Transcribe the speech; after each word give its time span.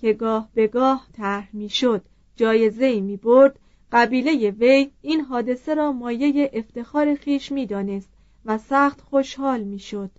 که 0.00 0.12
گاه 0.12 0.48
به 0.54 0.66
گاه 0.66 1.06
طرح 1.12 1.48
می‌شد 1.52 2.02
جایزه 2.36 3.00
می 3.00 3.16
برد 3.16 3.58
قبیله 3.92 4.50
وی 4.50 4.90
این 5.02 5.20
حادثه 5.20 5.74
را 5.74 5.92
مایه 5.92 6.50
افتخار 6.52 7.14
خیش 7.14 7.52
می 7.52 7.66
دانست 7.66 8.08
و 8.44 8.58
سخت 8.58 9.00
خوشحال 9.00 9.60
می 9.60 9.78
شد. 9.78 10.10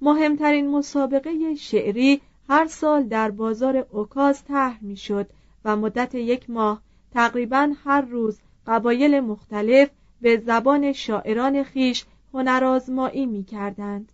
مهمترین 0.00 0.70
مسابقه 0.70 1.54
شعری 1.54 2.20
هر 2.48 2.66
سال 2.66 3.02
در 3.02 3.30
بازار 3.30 3.86
اوکاز 3.90 4.44
طرح 4.44 4.84
می 4.84 4.96
شد 4.96 5.30
و 5.64 5.76
مدت 5.76 6.14
یک 6.14 6.50
ماه 6.50 6.82
تقریبا 7.12 7.72
هر 7.84 8.00
روز 8.00 8.38
قبایل 8.66 9.20
مختلف 9.20 9.90
به 10.20 10.36
زبان 10.36 10.92
شاعران 10.92 11.62
خیش 11.62 12.04
هنرآزمایی 12.34 13.26
می 13.26 13.44
کردند. 13.44 14.12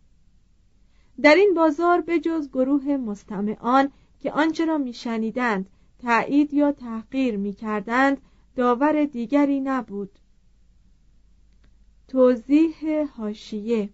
در 1.23 1.35
این 1.35 1.55
بازار 1.55 2.01
به 2.01 2.21
جز 2.21 2.49
گروه 2.49 2.97
مستمعان 2.97 3.91
که 4.25 4.33
آنچه 4.33 4.65
را 4.65 4.79
میشنیدند 4.79 5.71
تایید 5.99 6.55
یا 6.55 6.73
تحقیر 6.73 7.37
می‌کردند 7.37 8.19
داور 8.57 9.05
دیگری 9.05 9.61
نبود. 9.61 10.19
توضیح 12.09 13.07
هاشیه 13.17 13.91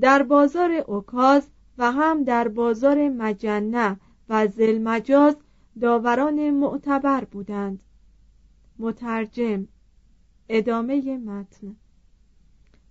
در 0.00 0.22
بازار 0.22 0.72
اوکاز 0.72 1.48
و 1.78 1.92
هم 1.92 2.24
در 2.24 2.48
بازار 2.48 3.08
مجنه 3.08 3.96
و 4.28 4.46
زلمجاز 4.46 5.36
داوران 5.80 6.50
معتبر 6.50 7.24
بودند. 7.24 7.80
مترجم 8.78 9.68
ادامه 10.48 11.16
متن. 11.16 11.76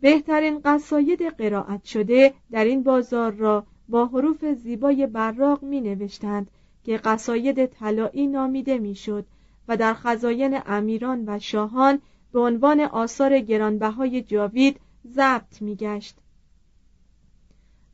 بهترین 0.02 0.62
قصاید 0.66 1.22
قرائت 1.22 1.84
شده 1.84 2.34
در 2.52 2.66
این 2.66 2.84
بازار 2.84 3.32
را 3.32 3.68
با 3.90 4.06
حروف 4.06 4.46
زیبای 4.46 5.08
براق 5.08 5.64
می 5.64 5.82
نوشتند 5.82 6.52
که 6.84 6.98
قصاید 6.98 7.66
طلایی 7.66 8.28
نامیده 8.28 8.78
می‌شد 8.78 9.26
و 9.68 9.78
در 9.78 9.94
خزاین 9.94 10.60
امیران 10.66 11.24
و 11.28 11.40
شاهان 11.40 12.02
به 12.32 12.40
عنوان 12.40 12.80
آثار 12.80 13.40
گرانبهای 13.40 14.22
جاوید 14.22 14.80
ضبط 15.08 15.62
میگشت. 15.62 16.16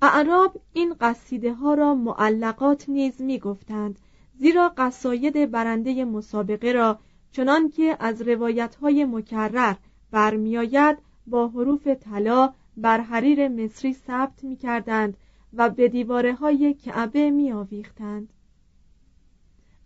اعراب 0.02 0.62
این 0.74 0.96
قصیده 1.02 1.54
ها 1.54 1.74
را 1.74 1.96
معلقات 1.96 2.90
نیز 2.90 3.22
می 3.22 3.40
گفتند 3.40 4.00
زیرا 4.40 4.74
قصاید 4.78 5.52
برنده 5.52 6.06
مسابقه 6.06 6.72
را 6.72 7.00
چنان 7.32 7.70
که 7.70 7.98
از 8.00 8.22
روایت 8.22 8.76
های 8.76 9.06
مکرر 9.06 9.76
برمیآید 10.12 10.98
با 11.28 11.48
حروف 11.48 11.88
طلا 11.88 12.54
بر 12.78 13.02
حریر 13.02 13.48
مصری 13.48 13.94
ثبت 13.94 14.44
می 14.44 14.56
کردند 14.56 15.18
و 15.54 15.70
به 15.70 15.88
دیواره 15.88 16.34
های 16.34 16.74
کعبه 16.74 17.32
می 17.32 17.52
آویختند. 17.52 18.34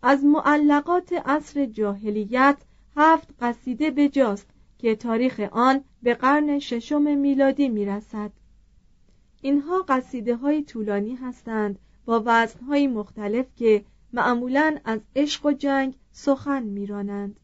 از 0.02 0.24
معلقات 0.24 1.14
عصر 1.14 1.66
جاهلیت 1.66 2.58
هفت 2.96 3.30
قصیده 3.40 3.92
بجاست 3.92 4.48
که 4.78 4.96
تاریخ 4.96 5.40
آن 5.52 5.84
به 6.04 6.14
قرن 6.14 6.60
ششم 6.60 7.18
میلادی 7.18 7.70
می 7.70 7.86
رسد. 7.86 8.32
اینها 9.42 9.86
قصیده 9.88 10.36
های 10.36 10.64
طولانی 10.64 11.16
هستند 11.16 11.80
با 12.06 12.24
وزن 12.26 12.60
های 12.60 12.88
مختلف 12.88 13.46
که 13.56 13.86
معمولا 14.14 14.78
از 14.86 15.00
عشق 15.16 15.46
و 15.46 15.52
جنگ 15.52 15.96
سخن 16.12 16.64
میرانند. 16.64 17.40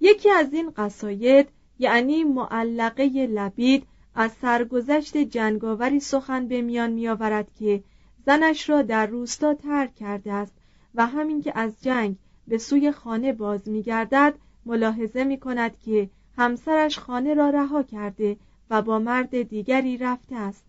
یکی 0.00 0.30
از 0.30 0.52
این 0.52 0.72
قصاید 0.76 1.48
یعنی 1.78 2.24
معلقه 2.24 3.26
لبید 3.26 3.86
از 4.14 4.32
سرگذشت 4.32 5.16
جنگاوری 5.16 6.00
سخن 6.00 6.48
به 6.48 6.62
میان 6.62 6.90
میآورد 6.90 7.48
که 7.58 7.82
زنش 8.26 8.70
را 8.70 8.82
در 8.82 9.06
روستا 9.06 9.54
ترک 9.54 9.94
کرده 9.94 10.32
است 10.32 10.54
و 10.94 11.06
همین 11.06 11.42
که 11.42 11.58
از 11.58 11.72
جنگ 11.82 12.16
به 12.48 12.58
سوی 12.58 12.92
خانه 12.92 13.32
باز 13.32 13.68
میگردد 13.68 14.34
ملاحظه 14.66 15.24
می 15.24 15.38
کند 15.38 15.78
که 15.78 16.10
همسرش 16.36 16.98
خانه 16.98 17.34
را 17.34 17.50
رها 17.50 17.82
کرده 17.82 18.36
و 18.70 18.82
با 18.82 18.98
مرد 18.98 19.42
دیگری 19.42 19.96
رفته 19.96 20.36
است. 20.36 20.64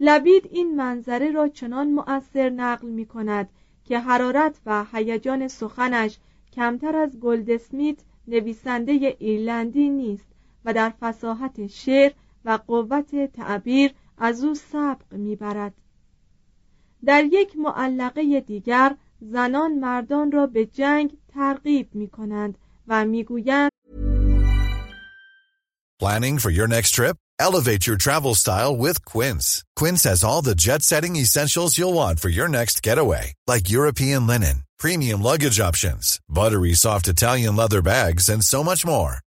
لبید 0.00 0.48
این 0.50 0.76
منظره 0.76 1.30
را 1.30 1.48
چنان 1.48 1.90
مؤثر 1.90 2.50
نقل 2.50 2.88
می 2.88 3.06
کند 3.06 3.48
که 3.84 3.98
حرارت 3.98 4.60
و 4.66 4.84
هیجان 4.92 5.48
سخنش 5.48 6.18
کمتر 6.52 6.96
از 6.96 7.20
گلدسمیت 7.20 7.96
نویسنده 8.28 8.92
ایرلندی 9.18 9.88
نیست 9.88 10.26
و 10.64 10.72
در 10.72 10.92
فساحت 11.00 11.66
شعر 11.66 12.12
و 12.46 12.58
قوت 12.66 13.32
تعبیر 13.32 13.94
از 14.18 14.44
او 14.44 14.54
سبق 14.54 15.14
می‌برد 15.14 15.74
در 17.04 17.24
یک 17.24 17.56
معلقه 17.56 18.40
دیگر 18.40 18.96
زنان 19.20 19.78
مردان 19.78 20.32
را 20.32 20.46
به 20.46 20.66
جنگ 20.66 21.16
ترغیب 21.28 21.94
می 21.94 22.08
کنند 22.08 22.58
و 22.88 23.04
می‌گویند 23.04 23.70
Planning 26.02 26.38
for 26.38 26.50
your 26.50 26.68
next 26.76 26.90
trip? 26.98 27.16
Elevate 27.38 27.86
your 27.86 27.96
travel 27.96 28.34
style 28.34 28.74
with 28.84 28.98
Quince. 29.12 29.64
Quince 29.80 30.04
has 30.04 30.22
all 30.22 30.42
the 30.42 30.54
jet-setting 30.54 31.16
essentials 31.16 31.78
you'll 31.78 31.98
want 32.02 32.20
for 32.20 32.30
your 32.38 32.48
next 32.48 32.82
getaway, 32.82 33.24
like 33.46 33.74
European 33.78 34.26
linen, 34.26 34.56
premium 34.78 35.22
luggage 35.22 35.58
options, 35.68 36.20
buttery 36.28 36.74
soft 36.74 37.08
Italian 37.08 37.54
leather 37.56 37.82
bags, 37.82 38.28
and 38.28 38.42
so 38.44 38.62
much 38.62 38.82
more. 38.92 39.14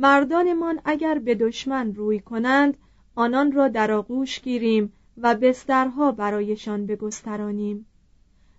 مردانمان 0.00 0.80
اگر 0.84 1.18
به 1.18 1.34
دشمن 1.34 1.94
روی 1.94 2.20
کنند 2.20 2.76
آنان 3.14 3.52
را 3.52 3.68
در 3.68 3.92
آغوش 3.92 4.40
گیریم 4.40 4.92
و 5.16 5.34
بسترها 5.34 6.12
برایشان 6.12 6.86
بگسترانیم. 6.86 7.86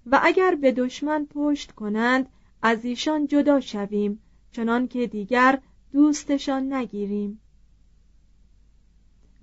و 0.05 0.19
اگر 0.23 0.55
به 0.55 0.71
دشمن 0.71 1.25
پشت 1.25 1.71
کنند 1.71 2.29
از 2.61 2.85
ایشان 2.85 3.27
جدا 3.27 3.59
شویم 3.59 4.21
چنان 4.51 4.87
که 4.87 5.07
دیگر 5.07 5.59
دوستشان 5.91 6.73
نگیریم. 6.73 7.41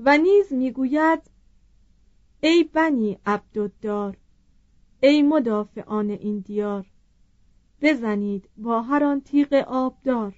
و 0.00 0.18
نیز 0.18 0.52
می‌گوید 0.52 1.22
ای 2.40 2.64
بنی 2.64 3.18
عبدالدار 3.26 4.16
ای 5.00 5.22
مدافعان 5.22 6.10
این 6.10 6.38
دیار 6.38 6.86
بزنید 7.82 8.48
با 8.56 8.82
هر 8.82 9.04
آن 9.04 9.20
تیغ 9.20 9.64
آبدار. 9.66 10.34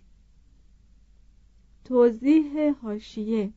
توضیح 1.88 2.74
هاشیه 2.82 3.52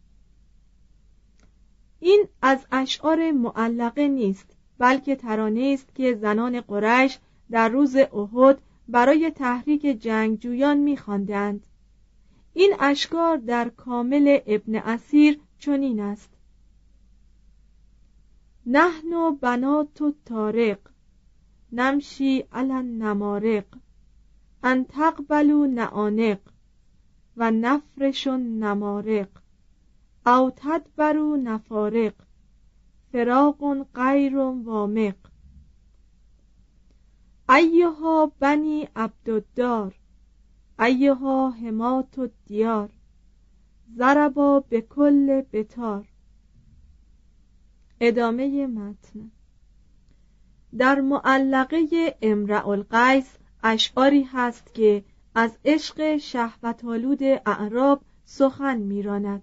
این 1.99 2.25
از 2.41 2.65
اشعار 2.71 3.31
معلقه 3.31 4.07
نیست 4.07 4.55
بلکه 4.77 5.15
ترانه 5.15 5.71
است 5.73 5.95
که 5.95 6.15
زنان 6.15 6.61
قریش 6.61 7.19
در 7.49 7.69
روز 7.69 7.95
احد 7.95 8.61
برای 8.87 9.31
تحریک 9.31 9.81
جنگجویان 9.81 10.77
میخواندند. 10.77 11.67
این 12.53 12.75
اشکار 12.79 13.37
در 13.37 13.69
کامل 13.69 14.39
ابن 14.47 14.75
اسیر 14.75 15.39
چنین 15.59 15.99
است. 15.99 16.29
نحن 18.65 19.35
بنات 19.35 20.13
تارق 20.25 20.79
نمشی 21.71 22.43
علن 22.51 22.85
نمارق 22.85 23.65
ان 24.63 24.85
تقبلوا 24.85 25.65
نعانق. 25.65 26.39
و 27.41 27.51
نفرش 27.51 28.27
نمارق. 28.27 29.27
او 30.25 30.51
تدبرو 30.55 31.37
نفارق. 31.37 32.13
فراق 33.11 33.63
غیر 33.95 34.37
وامق. 34.37 35.15
ایها 37.49 38.31
بنی 38.39 38.87
عبدالدار 38.95 39.95
ایها 40.79 41.49
حمات 41.51 42.19
الدیار 42.19 42.89
ضربا 43.95 44.59
به 44.59 44.81
کل 44.81 45.41
بتار. 45.53 46.07
ادامه 47.99 48.67
متن. 48.67 49.31
در 50.77 51.01
معلقه 51.01 52.17
امرع 52.21 52.67
القیس 52.67 53.37
اشعاری 53.63 54.23
هست 54.23 54.73
که 54.73 55.03
از 55.35 55.57
عشق 55.65 56.17
شهوتالود 56.17 57.23
اعراب 57.23 58.01
سخن 58.25 58.77
میراند. 58.77 59.41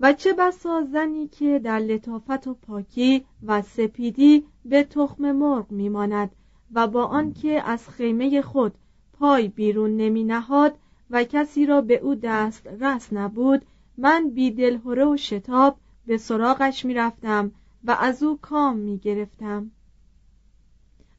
و 0.00 0.12
چه 0.12 0.32
بسا 0.32 0.82
زنی 0.92 1.28
که 1.28 1.58
در 1.58 1.78
لطافت 1.78 2.46
و 2.46 2.54
پاکی 2.54 3.24
و 3.46 3.62
سپیدی 3.62 4.44
به 4.64 4.84
تخم 4.84 5.32
مرغ 5.32 5.70
میماند 5.70 6.30
و 6.72 6.86
با 6.86 7.04
آنکه 7.04 7.62
از 7.62 7.88
خیمه 7.88 8.42
خود 8.42 8.74
پای 9.12 9.48
بیرون 9.48 9.96
نمی 9.96 10.24
نهاد 10.24 10.78
و 11.10 11.24
کسی 11.24 11.66
را 11.66 11.80
به 11.80 11.98
او 11.98 12.14
دست 12.14 12.66
رس 12.66 13.12
نبود 13.12 13.62
من 13.96 14.30
بی 14.30 14.50
دلهوره 14.50 15.04
و 15.04 15.16
شتاب 15.16 15.76
به 16.06 16.16
سراغش 16.16 16.84
می‌رفتم 16.84 17.52
و 17.84 17.96
از 18.00 18.22
او 18.22 18.38
کام 18.38 18.76
می 18.76 18.98
گرفتم 18.98 19.70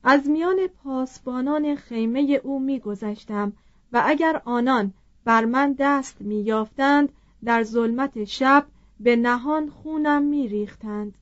از 0.07 0.29
میان 0.29 0.67
پاسبانان 0.67 1.75
خیمه 1.75 2.41
او 2.43 2.59
میگذشتم 2.59 3.53
و 3.93 4.03
اگر 4.05 4.41
آنان 4.45 4.93
بر 5.23 5.45
من 5.45 5.75
دست 5.79 6.21
میافتند 6.21 7.09
در 7.43 7.63
ظلمت 7.63 8.23
شب 8.23 8.65
به 8.99 9.15
نهان 9.15 9.69
خونم 9.69 10.23
میریختند 10.23 11.17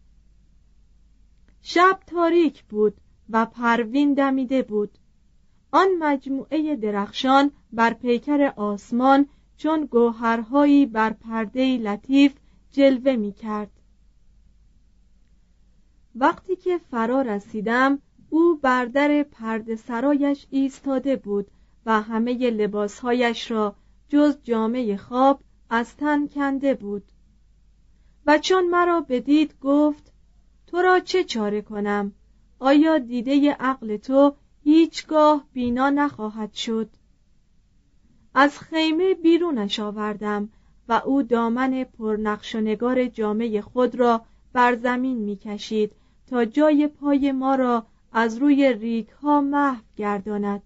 شب 1.62 2.00
تاریک 2.08 2.64
بود 2.64 2.94
و 3.30 3.46
پروین 3.46 4.14
دمیده 4.14 4.62
بود 4.62 4.98
آن 5.72 5.88
مجموعه 6.00 6.76
درخشان 6.76 7.52
بر 7.74 7.94
پیکر 7.94 8.54
آسمان 8.56 9.28
چون 9.58 9.86
گوهرهایی 9.86 10.86
بر 10.86 11.14
پرده 11.14 11.78
لطیف 11.78 12.34
جلوه 12.72 13.16
می 13.16 13.34
کرد. 13.34 13.72
وقتی 16.16 16.56
که 16.56 16.78
فرا 16.78 17.22
رسیدم 17.22 18.00
او 18.34 18.56
بر 18.56 18.86
در 18.86 19.24
پرده 19.24 19.76
سرایش 19.76 20.48
ایستاده 20.50 21.16
بود 21.16 21.48
و 21.86 22.02
همه 22.02 22.50
لباسهایش 22.50 23.52
را 23.52 23.76
جز 24.10 24.38
جامعه 24.44 24.98
خواب 24.98 25.42
از 25.70 25.98
تن 25.98 26.28
کنده 26.28 26.74
بود. 26.74 27.04
و 28.26 28.38
چون 28.38 28.70
مرا 28.70 29.02
بدید 29.02 29.60
گفت 29.62 30.12
تو 30.68 30.82
را 30.82 31.00
چه 31.00 31.24
چاره 31.24 31.62
کنم؟ 31.62 32.14
آیا 32.60 32.98
دیده 32.98 33.52
عقل 33.52 33.98
تو 33.98 34.36
هیچگاه 34.64 35.48
بینا 35.54 35.90
نخواهد 35.90 36.54
شد؟ 36.54 36.90
از 38.34 38.60
خیمه 38.60 39.14
بیرونش 39.14 39.80
آوردم 39.80 40.50
و 40.90 41.02
او 41.06 41.24
دامن 41.24 41.84
پرنقش 41.84 42.56
و 42.56 42.62
نگار 42.62 43.08
جامعه 43.08 43.62
خود 43.62 43.96
را 43.96 44.26
بر 44.54 44.76
زمین 44.76 45.18
می‌کشید 45.18 45.92
تا 46.28 46.46
جای 46.46 46.88
پای 46.88 47.32
ما 47.32 47.56
را 47.56 47.86
از 48.14 48.38
روی 48.38 48.74
ریک 48.74 49.10
ها 49.10 49.42
محو 49.42 49.82
گرداند. 49.96 50.62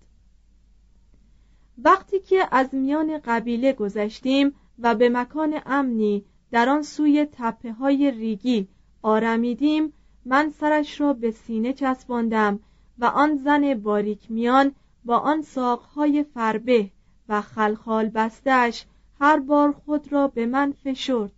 وقتی 1.84 2.20
که 2.20 2.48
از 2.52 2.76
میان 2.76 3.18
قبیله 3.18 3.74
گذشتیم 3.74 4.54
و 4.80 4.96
به 4.96 5.10
مکان 5.10 5.62
امنی 5.66 6.26
در 6.52 6.70
آن 6.70 6.82
سوی 6.82 7.28
تپه 7.32 7.72
های 7.72 8.12
ریگی 8.12 8.68
آرمیدیم 9.02 9.94
من 10.26 10.50
سرش 10.60 11.02
را 11.02 11.14
به 11.14 11.32
سینه 11.32 11.74
چسباندم 11.74 12.60
و 13.00 13.06
آن 13.06 13.36
زن 13.36 13.74
باریک 13.74 14.32
میان 14.32 14.76
با 15.06 15.18
آن 15.18 15.42
ساقهای 15.42 16.24
فربه 16.24 16.92
و 17.30 17.42
خلخال 17.42 18.10
بستش 18.10 18.86
هر 19.20 19.40
بار 19.40 19.72
خود 19.72 20.14
را 20.14 20.28
به 20.28 20.46
من 20.46 20.72
فشرد. 20.84 21.32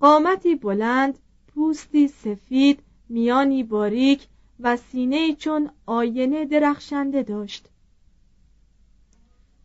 قامتی 0.00 0.54
بلند 0.54 1.18
پوستی 1.54 2.08
سفید 2.08 2.82
میانی 3.08 3.62
باریک 3.62 4.28
و 4.62 4.76
سینه 4.76 5.34
چون 5.34 5.70
آینه 5.86 6.44
درخشنده 6.44 7.22
داشت. 7.22 7.68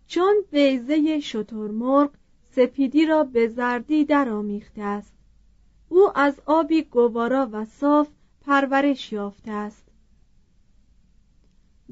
چون 0.07 0.35
بیزه 0.51 1.19
شترمرغ 1.19 2.09
سپیدی 2.49 3.05
را 3.05 3.23
به 3.23 3.47
زردی 3.47 4.05
درآمیخته 4.05 4.81
است 4.81 5.13
او 5.89 6.17
از 6.17 6.41
آبی 6.45 6.81
گوارا 6.81 7.49
و 7.51 7.65
صاف 7.65 8.07
پرورش 8.41 9.13
یافته 9.13 9.51
است. 9.51 9.85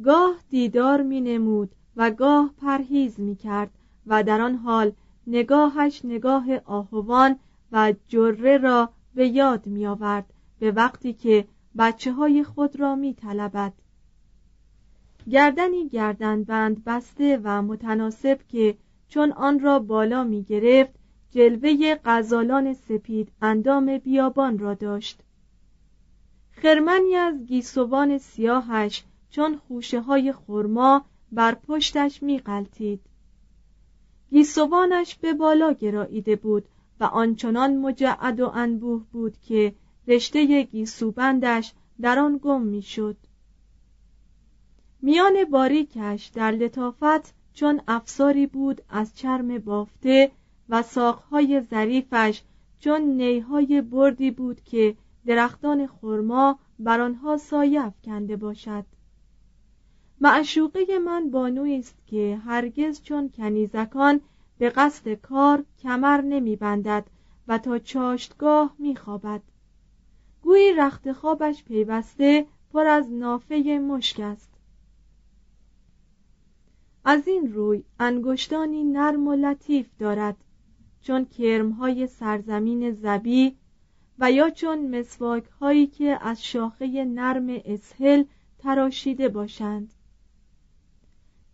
گاه 0.03 0.36
دیدار 0.50 1.01
می 1.01 1.22
نمود 1.22 1.75
و 1.95 2.12
گاه 2.12 2.53
پرهیز 2.62 3.19
می 3.19 3.36
کرد 3.36 3.72
و 4.07 4.24
در 4.24 4.41
آن 4.41 4.55
حال 4.55 4.91
نگاهش 5.27 6.05
نگاه 6.05 6.45
آهوان 6.65 7.39
و 7.72 7.93
جره 8.07 8.57
را 8.57 8.89
به 9.15 9.27
یاد 9.27 9.67
می 9.67 9.88
آورد 9.88 10.33
به 10.60 10.72
وقتی 10.72 11.13
که 11.13 11.48
بچه 11.77 12.13
های 12.13 12.44
خود 12.44 12.80
را 12.80 12.96
می 12.96 13.13
طلبد. 13.13 13.74
گردنی 15.30 15.89
گردن 15.89 16.44
بند 16.44 16.84
بسته 16.84 17.39
و 17.44 17.62
متناسب 17.62 18.39
که 18.48 18.77
چون 19.08 19.32
آن 19.32 19.60
را 19.60 19.80
بالا 19.80 20.24
می 20.24 20.44
گرفت 20.44 20.94
جلوه 21.32 21.96
غزالان 22.06 22.74
سپید 22.74 23.32
اندام 23.42 23.98
بیابان 23.98 24.60
را 24.60 24.74
داشت 24.74 25.20
خرمنی 26.51 27.15
از 27.15 27.46
گیسوان 27.46 28.18
سیاهش 28.18 29.03
چون 29.30 29.58
خوشه 29.58 30.01
های 30.01 30.34
خرما 30.34 31.06
بر 31.32 31.56
پشتش 31.56 32.24
می 32.24 32.39
غلطید. 32.39 33.00
گیسوانش 34.30 35.15
به 35.15 35.34
بالا 35.34 35.74
گراییده 35.74 36.36
بود 36.36 36.65
و 37.00 37.03
آنچنان 37.03 37.77
مجعد 37.77 38.39
و 38.39 38.51
انبوه 38.53 39.03
بود 39.12 39.38
که 39.42 39.75
رشته 40.07 40.63
گیسوبندش 40.63 41.74
در 42.01 42.19
آن 42.19 42.39
گم 42.43 42.62
می‌شد. 42.62 43.17
میان 45.01 45.45
باریکش 45.51 46.25
در 46.25 46.51
لطافت 46.51 47.33
چون 47.53 47.81
افساری 47.88 48.48
بود 48.48 48.81
از 48.89 49.15
چرم 49.15 49.57
بافته 49.57 50.31
و 50.69 50.81
ساقهای 50.81 51.62
ظریفش 51.62 52.41
چون 52.79 53.01
نیهای 53.01 53.81
بردی 53.81 54.31
بود 54.31 54.62
که 54.63 54.95
درختان 55.25 55.88
خرما 55.88 56.60
بر 56.79 57.01
آنها 57.01 57.38
سایه 57.38 57.81
افکنده 57.81 58.36
باشد 58.36 58.86
معشوقه 60.22 61.00
من 61.05 61.31
بانوی 61.31 61.75
است 61.75 61.95
که 62.07 62.41
هرگز 62.45 63.01
چون 63.01 63.29
کنیزکان 63.29 64.22
به 64.57 64.69
قصد 64.69 65.13
کار 65.13 65.65
کمر 65.79 66.22
نمی 66.22 66.55
بندد 66.55 67.05
و 67.48 67.57
تا 67.57 67.79
چاشتگاه 67.79 68.75
می 68.79 68.95
خوابد 68.95 69.41
گویی 70.44 70.74
رخت 70.74 71.12
خوابش 71.12 71.64
پیوسته 71.64 72.46
پر 72.74 72.88
از 72.88 73.12
نافه 73.12 73.80
مشک 73.88 74.20
است. 74.20 74.54
از 77.06 77.28
این 77.28 77.54
روی 77.54 77.84
انگشتانی 78.00 78.84
نرم 78.84 79.28
و 79.28 79.34
لطیف 79.34 79.88
دارد 80.00 80.38
چون 81.02 81.26
کرمهای 81.26 82.08
سرزمین 82.08 82.92
زبی 82.92 83.56
و 84.20 84.32
یا 84.32 84.50
چون 84.50 85.00
مسواک 85.00 85.44
هایی 85.62 85.88
که 85.88 86.18
از 86.22 86.44
شاخه 86.44 87.06
نرم 87.06 87.62
اسهل 87.66 88.24
تراشیده 88.58 89.30
باشند. 89.30 89.94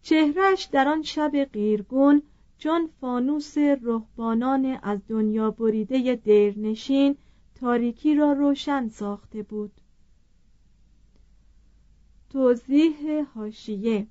چهرش 0.01 0.63
در 0.63 0.87
آن 0.87 1.01
شب 1.01 1.45
غیرگون 1.45 2.21
چون 2.57 2.89
فانوس 3.01 3.57
رهبانان 3.57 4.79
از 4.83 4.99
دنیا 5.07 5.51
بریده 5.51 6.15
دیرنشین 6.15 7.17
تاریکی 7.59 8.15
را 8.15 8.33
روشن 8.33 8.87
ساخته 8.87 9.43
بود. 9.43 9.71
توضیح 12.29 13.25
هاشیه 13.35 14.07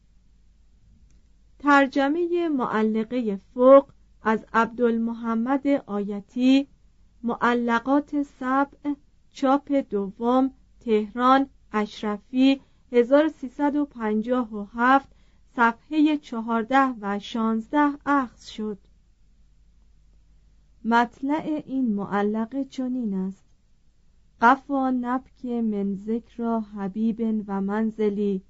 ترجمه 1.59 2.49
معلقه 2.49 3.41
فوق 3.55 3.89
از 4.23 4.47
عبدالمحمد 4.53 5.67
آیتی 5.67 6.69
معلقات 7.23 8.23
سبع 8.23 8.95
چاپ 9.33 9.73
دوم 9.73 10.51
تهران 10.81 11.51
اشرفی 11.73 12.61
1357 12.93 15.09
صفحه 15.57 16.17
14 16.17 16.95
و 17.01 17.19
16 17.19 17.93
اخذ 18.07 18.47
شد. 18.47 18.79
مطلع 20.85 21.63
این 21.67 21.95
معلقه 21.95 22.65
چنین 22.65 23.15
است. 23.15 23.45
قفا 24.41 24.91
نبک 24.91 25.47
من 25.47 25.95
ذکر 25.95 26.61
حبیب 26.61 27.45
و 27.47 27.61
منزلی 27.61 28.43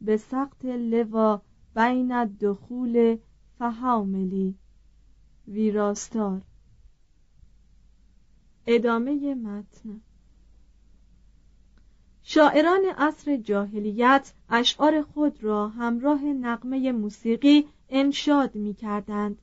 به 0.00 0.16
سقط 0.16 0.64
لوا 0.64 1.42
بین 1.74 2.24
دخول 2.24 3.16
فهاملی 3.58 4.54
ویراستار. 5.48 6.42
ادامه 8.66 9.34
متن. 9.34 10.00
شاعران 12.22 12.82
عصر 12.98 13.36
جاهلیت 13.36 14.32
اشعار 14.50 15.02
خود 15.02 15.44
را 15.44 15.68
همراه 15.68 16.24
نقمه 16.24 16.92
موسیقی 16.92 17.68
انشاد 17.88 18.54
می 18.54 18.74
کردند. 18.74 19.42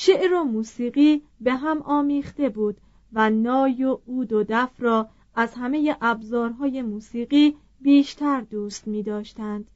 شعر 0.00 0.34
و 0.34 0.44
موسیقی 0.44 1.22
به 1.40 1.54
هم 1.54 1.82
آمیخته 1.82 2.48
بود 2.48 2.76
و 3.12 3.30
نای 3.30 3.84
و 3.84 3.98
عود 4.06 4.32
و 4.32 4.44
دف 4.48 4.70
را 4.78 5.08
از 5.34 5.54
همه 5.54 5.96
ابزارهای 6.00 6.82
موسیقی 6.82 7.56
بیشتر 7.80 8.40
دوست 8.40 8.88
می 8.88 9.02
داشتند. 9.02 9.70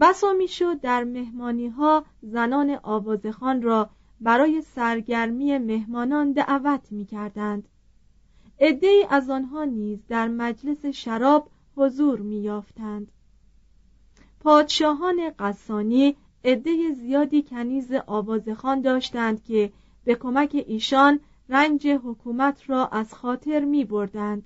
بسا 0.00 0.34
در 0.82 1.04
مهمانی 1.04 1.68
ها 1.68 2.04
زنان 2.22 2.78
آوازخان 2.82 3.62
را 3.62 3.90
برای 4.20 4.62
سرگرمی 4.62 5.58
مهمانان 5.58 6.32
دعوت 6.32 6.92
می 6.92 7.04
کردند. 7.04 7.68
ای 8.58 9.06
از 9.10 9.30
آنها 9.30 9.64
نیز 9.64 10.06
در 10.08 10.28
مجلس 10.28 10.86
شراب 10.86 11.50
حضور 11.76 12.20
می 12.20 12.40
یافتند. 12.40 13.12
پادشاهان 14.40 15.30
قصانی 15.38 16.16
عده 16.48 16.92
زیادی 16.92 17.42
کنیز 17.42 17.92
آوازخان 18.06 18.80
داشتند 18.80 19.44
که 19.44 19.72
به 20.04 20.14
کمک 20.14 20.64
ایشان 20.66 21.20
رنج 21.48 21.86
حکومت 21.86 22.70
را 22.70 22.86
از 22.86 23.14
خاطر 23.14 23.64
می 23.64 23.84
بردند. 23.84 24.44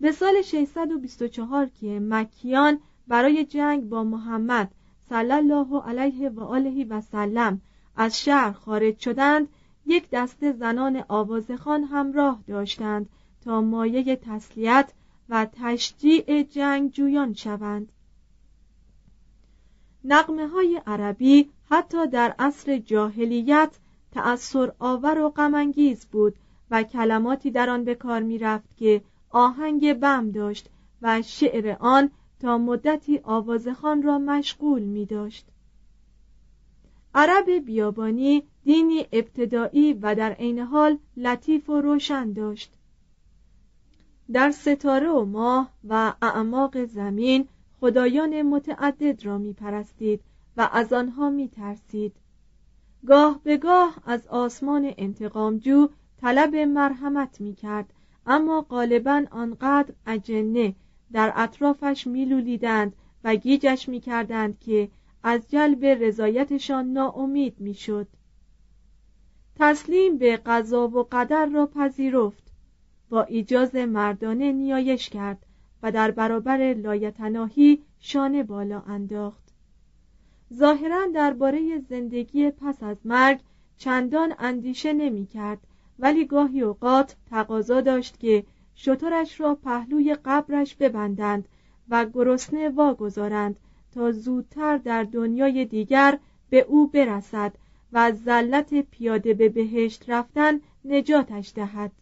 به 0.00 0.12
سال 0.12 0.42
624 0.42 1.66
که 1.66 2.00
مکیان 2.02 2.80
برای 3.08 3.44
جنگ 3.44 3.88
با 3.88 4.04
محمد 4.04 4.70
صلی 5.08 5.32
الله 5.32 5.82
علیه 5.82 6.28
و 6.28 6.40
آله 6.40 6.84
و 6.84 7.00
سلم 7.00 7.60
از 7.96 8.20
شهر 8.20 8.52
خارج 8.52 8.98
شدند 8.98 9.48
یک 9.86 10.10
دسته 10.12 10.52
زنان 10.52 11.04
آوازخان 11.08 11.84
همراه 11.84 12.42
داشتند 12.46 13.08
تا 13.44 13.60
مایه 13.60 14.16
تسلیت 14.16 14.92
و 15.28 15.46
تشجیع 15.52 16.42
جنگ 16.42 16.90
جویان 16.90 17.34
شوند 17.34 17.92
نقمه 20.04 20.48
های 20.48 20.80
عربی 20.86 21.50
حتی 21.70 22.06
در 22.06 22.34
عصر 22.38 22.78
جاهلیت 22.78 23.78
تأثیر 24.12 24.72
آور 24.78 25.18
و 25.18 25.28
غمانگیز 25.28 26.06
بود 26.06 26.34
و 26.70 26.82
کلماتی 26.82 27.50
در 27.50 27.70
آن 27.70 27.84
به 27.84 27.94
کار 27.94 28.22
می 28.22 28.38
رفت 28.38 28.76
که 28.76 29.02
آهنگ 29.30 29.92
بم 29.92 30.30
داشت 30.30 30.70
و 31.02 31.22
شعر 31.22 31.76
آن 31.80 32.10
تا 32.40 32.58
مدتی 32.58 33.20
آوازخان 33.22 34.02
را 34.02 34.18
مشغول 34.18 34.82
می 34.82 35.06
داشت 35.06 35.46
عرب 37.14 37.50
بیابانی 37.50 38.42
دینی 38.64 39.06
ابتدایی 39.12 39.92
و 39.92 40.14
در 40.14 40.32
عین 40.32 40.58
حال 40.58 40.98
لطیف 41.16 41.70
و 41.70 41.80
روشن 41.80 42.32
داشت. 42.32 42.72
در 44.32 44.50
ستاره 44.50 45.08
و 45.08 45.24
ماه 45.24 45.70
و 45.88 46.12
اعماق 46.22 46.84
زمین 46.84 47.48
خدایان 47.84 48.42
متعدد 48.42 49.26
را 49.26 49.38
می 49.38 49.52
پرستید 49.52 50.20
و 50.56 50.68
از 50.72 50.92
آنها 50.92 51.30
می 51.30 51.48
ترسید 51.48 52.16
گاه 53.06 53.40
به 53.42 53.56
گاه 53.56 53.96
از 54.06 54.26
آسمان 54.26 54.94
انتقامجو 54.98 55.88
طلب 56.20 56.56
مرحمت 56.56 57.40
می 57.40 57.54
کرد 57.54 57.92
اما 58.26 58.62
غالبا 58.62 59.24
آنقدر 59.30 59.94
اجنه 60.06 60.74
در 61.12 61.32
اطرافش 61.36 62.06
میلولیدند 62.06 62.96
و 63.24 63.34
گیجش 63.34 63.88
می‌کردند 63.88 64.58
که 64.58 64.88
از 65.22 65.50
جلب 65.50 65.84
رضایتشان 65.84 66.92
ناامید 66.92 67.60
می‌شد. 67.60 68.08
تسلیم 69.56 70.18
به 70.18 70.36
قضا 70.36 70.88
و 70.88 71.08
قدر 71.12 71.46
را 71.46 71.66
پذیرفت. 71.66 72.52
با 73.08 73.22
ایجاز 73.22 73.74
مردانه 73.74 74.52
نیایش 74.52 75.08
کرد 75.08 75.46
و 75.84 75.92
در 75.92 76.10
برابر 76.10 76.74
لایتناهی 76.74 77.82
شانه 78.00 78.42
بالا 78.42 78.80
انداخت. 78.80 79.54
ظاهرا 80.54 81.06
درباره 81.14 81.78
زندگی 81.78 82.50
پس 82.50 82.82
از 82.82 82.96
مرگ 83.04 83.40
چندان 83.76 84.34
اندیشه 84.38 84.92
نمی 84.92 85.26
کرد 85.26 85.58
ولی 85.98 86.24
گاهی 86.24 86.60
اوقات 86.60 87.16
تقاضا 87.30 87.80
داشت 87.80 88.20
که 88.20 88.44
شطرش 88.74 89.40
را 89.40 89.54
پهلوی 89.54 90.16
قبرش 90.24 90.74
ببندند 90.74 91.48
و 91.88 92.06
گرسنه 92.14 92.68
واگذارند 92.68 93.56
تا 93.94 94.12
زودتر 94.12 94.76
در 94.76 95.02
دنیای 95.02 95.64
دیگر 95.64 96.18
به 96.50 96.60
او 96.60 96.88
برسد 96.88 97.52
و 97.92 97.98
از 97.98 98.22
ذلت 98.22 98.74
پیاده 98.74 99.34
به 99.34 99.48
بهشت 99.48 100.10
رفتن 100.10 100.60
نجاتش 100.84 101.52
دهد. 101.54 101.92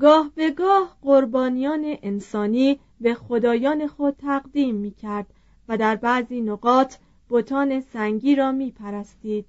گاه 0.00 0.30
به 0.34 0.50
گاه 0.50 0.96
قربانیان 1.02 1.96
انسانی 2.02 2.80
به 3.00 3.14
خدایان 3.14 3.86
خود 3.86 4.16
تقدیم 4.16 4.74
می 4.74 4.90
کرد 4.90 5.26
و 5.68 5.76
در 5.76 5.96
بعضی 5.96 6.40
نقاط 6.40 6.96
بتان 7.30 7.80
سنگی 7.80 8.34
را 8.34 8.52
می 8.52 8.70
پرستید. 8.70 9.46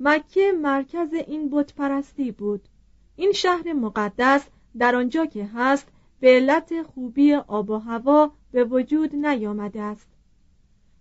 مکه 0.00 0.52
مرکز 0.52 1.12
این 1.12 1.50
بت 1.50 1.74
پرستی 1.74 2.32
بود 2.32 2.68
این 3.16 3.32
شهر 3.32 3.72
مقدس 3.72 4.48
در 4.78 4.96
آنجا 4.96 5.26
که 5.26 5.44
هست 5.54 5.88
به 6.20 6.28
علت 6.28 6.82
خوبی 6.82 7.34
آب 7.34 7.70
و 7.70 7.78
هوا 7.78 8.30
به 8.52 8.64
وجود 8.64 9.16
نیامده 9.16 9.82
است 9.82 10.08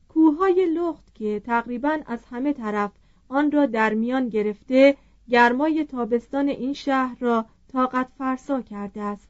کوههای 0.09 0.65
لخت 0.65 1.15
که 1.15 1.41
تقریبا 1.45 1.99
از 2.05 2.25
همه 2.25 2.53
طرف 2.53 2.91
آن 3.27 3.51
را 3.51 3.65
در 3.65 3.93
میان 3.93 4.29
گرفته 4.29 4.97
گرمای 5.29 5.85
تابستان 5.85 6.49
این 6.49 6.73
شهر 6.73 7.17
را 7.19 7.45
طاقت 7.73 8.07
فرسا 8.17 8.61
کرده 8.61 9.01
است. 9.01 9.29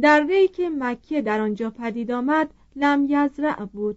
در 0.00 0.20
ری 0.20 0.48
که 0.48 0.68
مکه 0.68 1.22
در 1.22 1.40
آنجا 1.40 1.70
پدید 1.70 2.10
آمد 2.10 2.50
لم 2.76 3.06
یزرع 3.08 3.64
بود. 3.64 3.96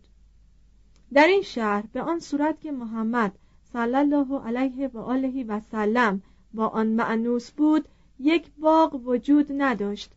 در 1.14 1.28
این 1.28 1.42
شهر 1.42 1.84
به 1.94 2.02
آن 2.02 2.20
صورت 2.20 2.62
که 2.62 2.72
محمد 2.72 3.32
صلی 3.74 3.96
الله 3.96 4.42
علیه 4.46 4.88
و 4.88 4.98
آله 4.98 5.44
و 5.44 5.60
سلم 5.60 6.22
با 6.54 6.68
آن 6.68 6.88
معنوس 6.88 7.52
بود 7.52 7.88
یک 8.20 8.46
باغ 8.58 9.08
وجود 9.08 9.48
نداشت. 9.58 10.12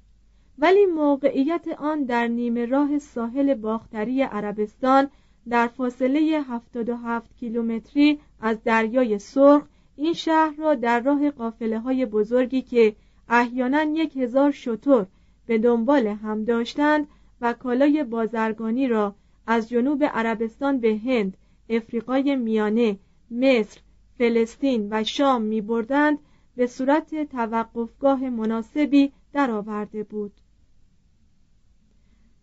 ولی 0.58 0.86
موقعیت 0.86 1.68
آن 1.78 2.04
در 2.04 2.28
نیمه 2.28 2.66
راه 2.66 2.98
ساحل 2.98 3.54
باختری 3.54 4.22
عربستان 4.22 5.10
در 5.48 5.66
فاصله 5.66 6.20
77 6.20 7.36
کیلومتری 7.36 8.20
از 8.40 8.62
دریای 8.64 9.18
سرخ 9.18 9.62
این 9.96 10.12
شهر 10.12 10.54
را 10.58 10.74
در 10.74 11.00
راه 11.00 11.30
قافله 11.30 11.78
های 11.78 12.06
بزرگی 12.06 12.62
که 12.62 12.96
احیانا 13.28 13.82
یک 13.82 14.16
هزار 14.16 14.50
شتر 14.50 15.06
به 15.46 15.58
دنبال 15.58 16.06
هم 16.06 16.44
داشتند 16.44 17.06
و 17.40 17.52
کالای 17.52 18.04
بازرگانی 18.04 18.88
را 18.88 19.14
از 19.46 19.68
جنوب 19.68 20.04
عربستان 20.04 20.78
به 20.78 21.00
هند، 21.04 21.36
افریقای 21.68 22.36
میانه، 22.36 22.98
مصر، 23.30 23.80
فلسطین 24.18 24.88
و 24.90 25.04
شام 25.04 25.42
می 25.42 25.60
بردند 25.60 26.18
به 26.56 26.66
صورت 26.66 27.30
توقفگاه 27.32 28.30
مناسبی 28.30 29.12
درآورده 29.32 30.02
بود. 30.02 30.32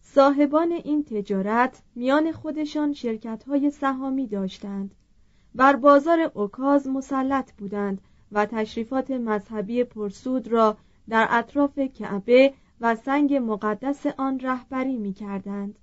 صاحبان 0.01 0.71
این 0.71 1.03
تجارت 1.03 1.81
میان 1.95 2.31
خودشان 2.31 2.93
شرکت 2.93 3.43
های 3.43 3.71
سهامی 3.71 4.27
داشتند 4.27 4.95
بر 5.55 5.75
بازار 5.75 6.31
اوکاز 6.33 6.87
مسلط 6.87 7.53
بودند 7.53 8.01
و 8.31 8.45
تشریفات 8.45 9.11
مذهبی 9.11 9.83
پرسود 9.83 10.47
را 10.47 10.77
در 11.09 11.27
اطراف 11.29 11.79
کعبه 11.79 12.53
و 12.81 12.95
سنگ 12.95 13.33
مقدس 13.33 14.05
آن 14.05 14.39
رهبری 14.39 14.97
می 14.97 15.13
کردند. 15.13 15.79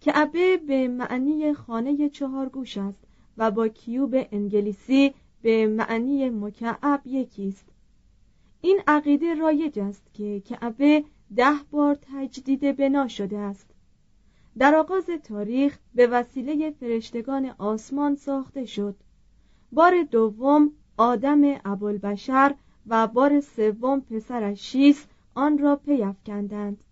کعبه 0.00 0.56
به 0.56 0.88
معنی 0.88 1.54
خانه 1.54 2.08
چهارگوش 2.08 2.78
است 2.78 3.04
و 3.36 3.50
با 3.50 3.68
کیوب 3.68 4.14
انگلیسی 4.32 5.14
به 5.42 5.66
معنی 5.66 6.30
مکعب 6.30 7.00
یکیست 7.04 7.68
این 8.60 8.80
عقیده 8.86 9.34
رایج 9.34 9.78
است 9.78 10.14
که 10.14 10.40
کعبه 10.40 11.04
ده 11.36 11.54
بار 11.70 11.98
تجدید 12.12 12.76
بنا 12.76 13.08
شده 13.08 13.38
است 13.38 13.71
در 14.58 14.74
آغاز 14.74 15.06
تاریخ 15.24 15.78
به 15.94 16.06
وسیله 16.06 16.70
فرشتگان 16.70 17.54
آسمان 17.58 18.14
ساخته 18.14 18.64
شد. 18.64 18.96
بار 19.72 20.02
دوم 20.02 20.72
آدم 20.96 21.40
ابوالبشر 21.64 22.54
و 22.86 23.06
بار 23.06 23.40
سوم 23.40 24.00
پسرش 24.00 24.60
شیس 24.60 25.06
آن 25.34 25.58
را 25.58 25.76
پیافکندند 25.76 26.84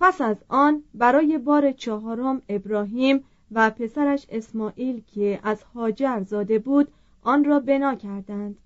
پس 0.00 0.20
از 0.20 0.36
آن 0.48 0.82
برای 0.94 1.38
بار 1.38 1.72
چهارم 1.72 2.42
ابراهیم 2.48 3.24
و 3.52 3.70
پسرش 3.70 4.26
اسماعیل 4.30 5.02
که 5.14 5.40
از 5.42 5.62
هاجر 5.62 6.22
زاده 6.22 6.58
بود 6.58 6.88
آن 7.22 7.44
را 7.44 7.60
بنا 7.60 7.94
کردند. 7.94 8.58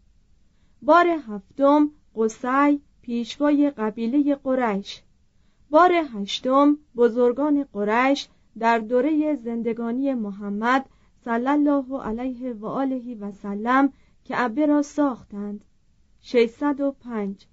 بار 0.83 1.07
هفتم 1.09 1.91
قصی 2.17 2.81
پیشوای 3.03 3.71
قبیله 3.71 4.35
قریش. 4.35 5.03
بار 5.71 5.93
هشتم 5.93 6.79
بزرگان 6.97 7.65
قریش 7.73 8.29
در 8.59 8.79
دوره 8.79 9.35
زندگانی 9.35 10.15
محمد 10.15 10.87
صلی 11.25 11.49
الله 11.49 12.03
علیه 12.03 12.53
و 12.53 12.67
آله 12.67 13.17
و 13.21 13.33
سلم 13.33 13.93
کعبه 14.25 14.67
را 14.67 14.83
ساختند. 14.83 15.65
605 16.21 17.47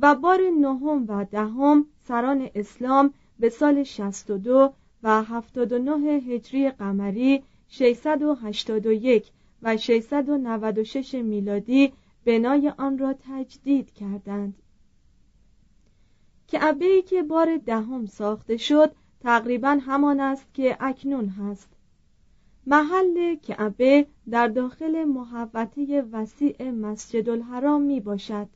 و 0.00 0.14
بار 0.14 0.40
نهم 0.60 1.04
و 1.08 1.24
دهم 1.24 1.86
سران 2.08 2.48
اسلام 2.54 3.14
به 3.38 3.48
سال 3.48 3.82
62 3.82 4.72
و 5.02 5.22
79 5.22 6.06
هجری 6.06 6.70
قمری 6.70 7.42
681 7.68 9.30
و 9.62 9.76
696 9.76 11.14
میلادی 11.14 11.92
بنای 12.24 12.72
آن 12.78 12.98
را 12.98 13.14
تجدید 13.28 13.92
کردند. 13.92 14.59
کعبه 16.50 17.02
که 17.02 17.22
بار 17.22 17.56
دهم 17.56 18.06
ساخته 18.06 18.56
شد 18.56 18.92
تقریبا 19.20 19.78
همان 19.86 20.20
است 20.20 20.54
که 20.54 20.76
اکنون 20.80 21.28
هست. 21.28 21.68
محل 22.66 23.34
کعبه 23.34 24.06
در 24.30 24.48
داخل 24.48 25.04
محوطه 25.04 26.02
وسیع 26.12 26.70
مسجد 26.70 27.28
الحرام 27.28 27.82
می 27.82 28.00
باشد. 28.00 28.48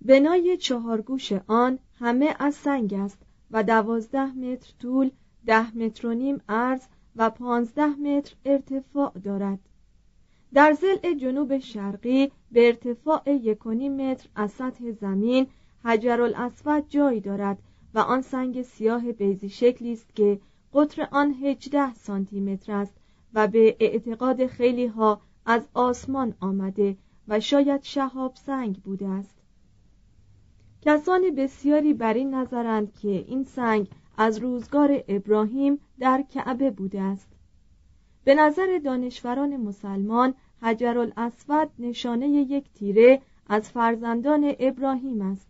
بنای 0.00 0.56
چهارگوش 0.56 1.32
آن 1.46 1.78
همه 1.98 2.36
از 2.38 2.54
سنگ 2.54 2.94
است 2.94 3.18
و 3.50 3.62
دوازده 3.62 4.34
متر 4.34 4.72
طول 4.78 5.10
ده 5.46 5.76
متر 5.76 6.06
و 6.06 6.14
نیم 6.14 6.40
عرض 6.48 6.86
و 7.16 7.30
پانزده 7.30 7.86
متر 7.86 8.34
ارتفاع 8.44 9.12
دارد. 9.24 9.58
در 10.54 10.72
زل 10.72 11.14
جنوب 11.14 11.58
شرقی 11.58 12.32
به 12.52 12.66
ارتفاع 12.66 13.22
یکونی 13.26 13.88
متر 13.88 14.28
از 14.34 14.50
سطح 14.50 14.90
زمین 14.90 15.46
حجر 15.84 16.20
الاسود 16.22 16.88
جای 16.88 17.20
دارد 17.20 17.58
و 17.94 17.98
آن 17.98 18.22
سنگ 18.22 18.62
سیاه 18.62 19.12
بیزی 19.12 19.48
شکلی 19.48 19.92
است 19.92 20.16
که 20.16 20.40
قطر 20.74 21.08
آن 21.10 21.34
18 21.42 21.94
سانتی 21.94 22.40
متر 22.40 22.72
است 22.72 22.94
و 23.34 23.48
به 23.48 23.76
اعتقاد 23.80 24.46
خیلی 24.46 24.86
ها 24.86 25.20
از 25.46 25.68
آسمان 25.74 26.34
آمده 26.40 26.96
و 27.28 27.40
شاید 27.40 27.82
شهاب 27.82 28.34
سنگ 28.34 28.76
بوده 28.76 29.08
است. 29.08 29.34
کسان 30.82 31.34
بسیاری 31.36 31.94
بر 31.94 32.14
این 32.14 32.34
نظرند 32.34 32.94
که 32.94 33.08
این 33.08 33.44
سنگ 33.44 33.88
از 34.16 34.38
روزگار 34.38 35.04
ابراهیم 35.08 35.78
در 35.98 36.22
کعبه 36.22 36.70
بوده 36.70 37.00
است. 37.00 37.28
به 38.24 38.34
نظر 38.34 38.80
دانشوران 38.84 39.56
مسلمان 39.56 40.34
حجر 40.62 40.98
الاسود 40.98 41.70
نشانه 41.78 42.28
یک 42.28 42.72
تیره 42.72 43.22
از 43.48 43.70
فرزندان 43.70 44.54
ابراهیم 44.58 45.20
است. 45.22 45.49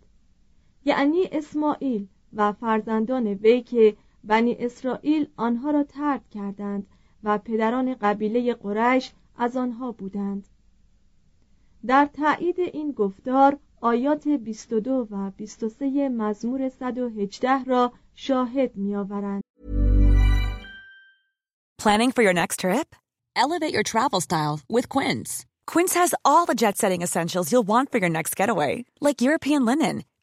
یعنی 0.84 1.28
اسماعیل 1.32 2.08
و 2.32 2.52
فرزندان 2.52 3.26
وی 3.26 3.62
که 3.62 3.96
بنی 4.24 4.56
اسرائیل 4.58 5.26
آنها 5.36 5.70
را 5.70 5.82
ترد 5.82 6.28
کردند 6.30 6.86
و 7.24 7.38
پدران 7.38 7.94
قبیله 7.94 8.54
قریش 8.54 9.12
از 9.36 9.56
آنها 9.56 9.92
بودند 9.92 10.48
در 11.86 12.06
تایید 12.06 12.60
این 12.60 12.92
گفتار 12.92 13.58
آیات 13.80 14.28
22 14.28 15.08
و 15.10 15.30
23 15.30 16.08
مزمور 16.08 16.68
118 16.68 17.64
را 17.64 17.92
شاهد 18.14 18.76
می‌آورند. 18.76 19.42
Planning 21.82 22.12
for 22.12 22.22
your 22.22 22.34
next 22.34 22.60
trip? 22.60 22.88
Elevate 23.36 23.72
your 23.72 23.82
travel 23.82 24.20
style 24.20 24.60
with 24.68 24.86
Quince. 24.94 25.46
Quince 25.72 25.94
has 25.94 26.14
all 26.28 26.44
the 26.46 26.60
jet-setting 26.62 27.00
essentials 27.00 27.50
you'll 27.50 27.70
want 27.74 27.90
for 27.90 27.98
your 28.02 28.12
next 28.18 28.36
getaway, 28.40 28.84
like 29.00 29.22
European 29.28 29.64
linen, 29.64 29.96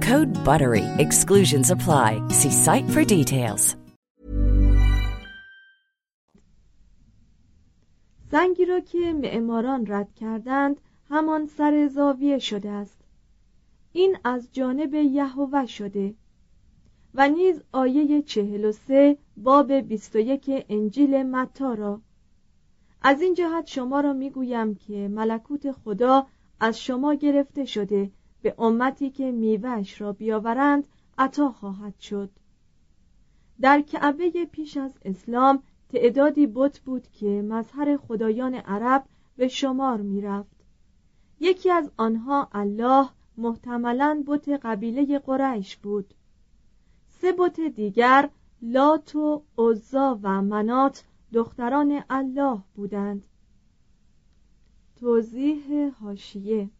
Code 0.00 0.32
BUTTERY. 0.44 0.84
Exclusions 0.98 1.70
apply. 1.70 2.10
See 2.28 2.50
site 2.50 2.88
for 2.90 3.04
details. 3.04 3.76
زنگی 8.30 8.64
را 8.64 8.80
که 8.80 9.12
معماران 9.12 9.86
رد 9.88 10.14
کردند 10.14 10.80
همان 11.10 11.46
سر 11.46 11.88
زاویه 11.88 12.38
شده 12.38 12.70
است 12.70 12.98
این 13.92 14.16
از 14.24 14.48
جانب 14.52 14.94
یهوه 14.94 15.66
شده 15.66 16.14
و 17.14 17.28
نیز 17.28 17.62
آیه 17.72 18.22
چهل 18.22 18.64
و 18.64 18.72
سه 18.72 19.18
باب 19.36 19.72
بیست 19.72 20.16
و 20.16 20.18
یک 20.18 20.66
انجیل 20.68 21.22
متا 21.22 21.74
را 21.74 22.00
از 23.02 23.20
این 23.22 23.34
جهت 23.34 23.66
شما 23.66 24.00
را 24.00 24.12
می‌گویم 24.12 24.74
که 24.74 25.08
ملکوت 25.08 25.72
خدا 25.72 26.26
از 26.60 26.80
شما 26.80 27.14
گرفته 27.14 27.64
شده 27.64 28.10
به 28.42 28.54
امتی 28.58 29.10
که 29.10 29.32
میوهش 29.32 30.00
را 30.00 30.12
بیاورند 30.12 30.88
عطا 31.18 31.52
خواهد 31.52 31.98
شد. 31.98 32.30
در 33.60 33.80
کعبه 33.80 34.30
پیش 34.44 34.76
از 34.76 34.98
اسلام 35.04 35.62
تعدادی 35.88 36.46
بت 36.46 36.80
بود 36.80 37.08
که 37.08 37.26
مظهر 37.42 37.96
خدایان 37.96 38.54
عرب 38.54 39.04
به 39.36 39.48
شمار 39.48 40.00
می‌رفت. 40.00 40.56
یکی 41.40 41.70
از 41.70 41.90
آنها 41.96 42.48
الله 42.52 43.08
محتملا 43.36 44.24
بت 44.26 44.48
قبیله 44.48 45.18
قریش 45.18 45.76
بود. 45.76 46.14
سه 47.08 47.32
بت 47.32 47.60
دیگر 47.60 48.30
لات 48.62 49.16
و 49.16 49.42
عزا 49.58 50.18
و 50.22 50.42
منات 50.42 51.04
دختران 51.32 52.02
الله 52.10 52.58
بودند. 52.74 53.24
توضیح 55.00 55.90
هاشیه 56.00 56.70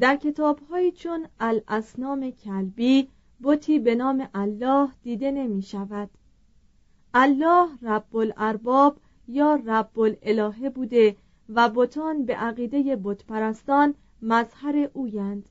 در 0.00 0.16
کتابهایی 0.16 0.92
چون 0.92 1.26
الاسنام 1.40 2.30
کلبی 2.30 3.08
بتی 3.42 3.78
به 3.78 3.94
نام 3.94 4.28
الله 4.34 4.88
دیده 5.02 5.30
نمی 5.30 5.62
شود 5.62 6.10
الله 7.14 7.68
رب 7.82 8.16
الارباب 8.16 8.96
یا 9.28 9.54
رب 9.66 9.98
الالهه 9.98 10.70
بوده 10.70 11.16
و 11.48 11.68
بتان 11.68 12.24
به 12.24 12.34
عقیده 12.34 12.96
بتپرستان 12.96 13.94
مظهر 14.22 14.90
اویند. 14.92 15.48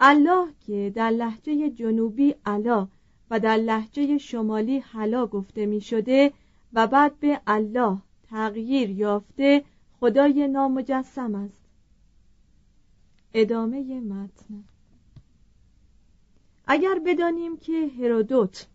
الله 0.00 0.48
که 0.66 0.92
در 0.94 1.10
لحجه 1.10 1.70
جنوبی 1.70 2.34
علا 2.46 2.88
و 3.30 3.40
در 3.40 3.56
لحجه 3.56 4.18
شمالی 4.18 4.78
حلا 4.78 5.26
گفته 5.26 5.66
می 5.66 5.80
شده 5.80 6.32
و 6.72 6.86
بعد 6.86 7.20
به 7.20 7.40
الله 7.46 7.98
تغییر 8.30 8.90
یافته 8.90 9.64
خدای 10.00 10.48
نامجسم 10.48 11.34
است. 11.34 11.59
ادامه 13.34 14.00
متن. 14.00 14.64
اگر 16.66 16.98
بدانیم 17.06 17.56
که 17.56 17.90
هرودوت 17.98 18.66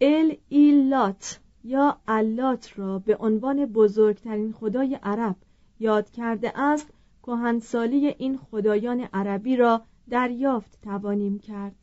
ال 0.00 0.36
ایلات 0.48 1.40
یا 1.64 1.98
اللات 2.08 2.78
را 2.78 2.98
به 2.98 3.16
عنوان 3.16 3.66
بزرگترین 3.66 4.52
خدای 4.52 4.98
عرب 5.02 5.36
یاد 5.80 6.10
کرده 6.10 6.58
است 6.60 6.88
کهنسالی 7.22 8.06
این 8.06 8.36
خدایان 8.36 9.00
عربی 9.00 9.56
را 9.56 9.82
دریافت 10.10 10.78
توانیم 10.82 11.38
کرد. 11.38 11.74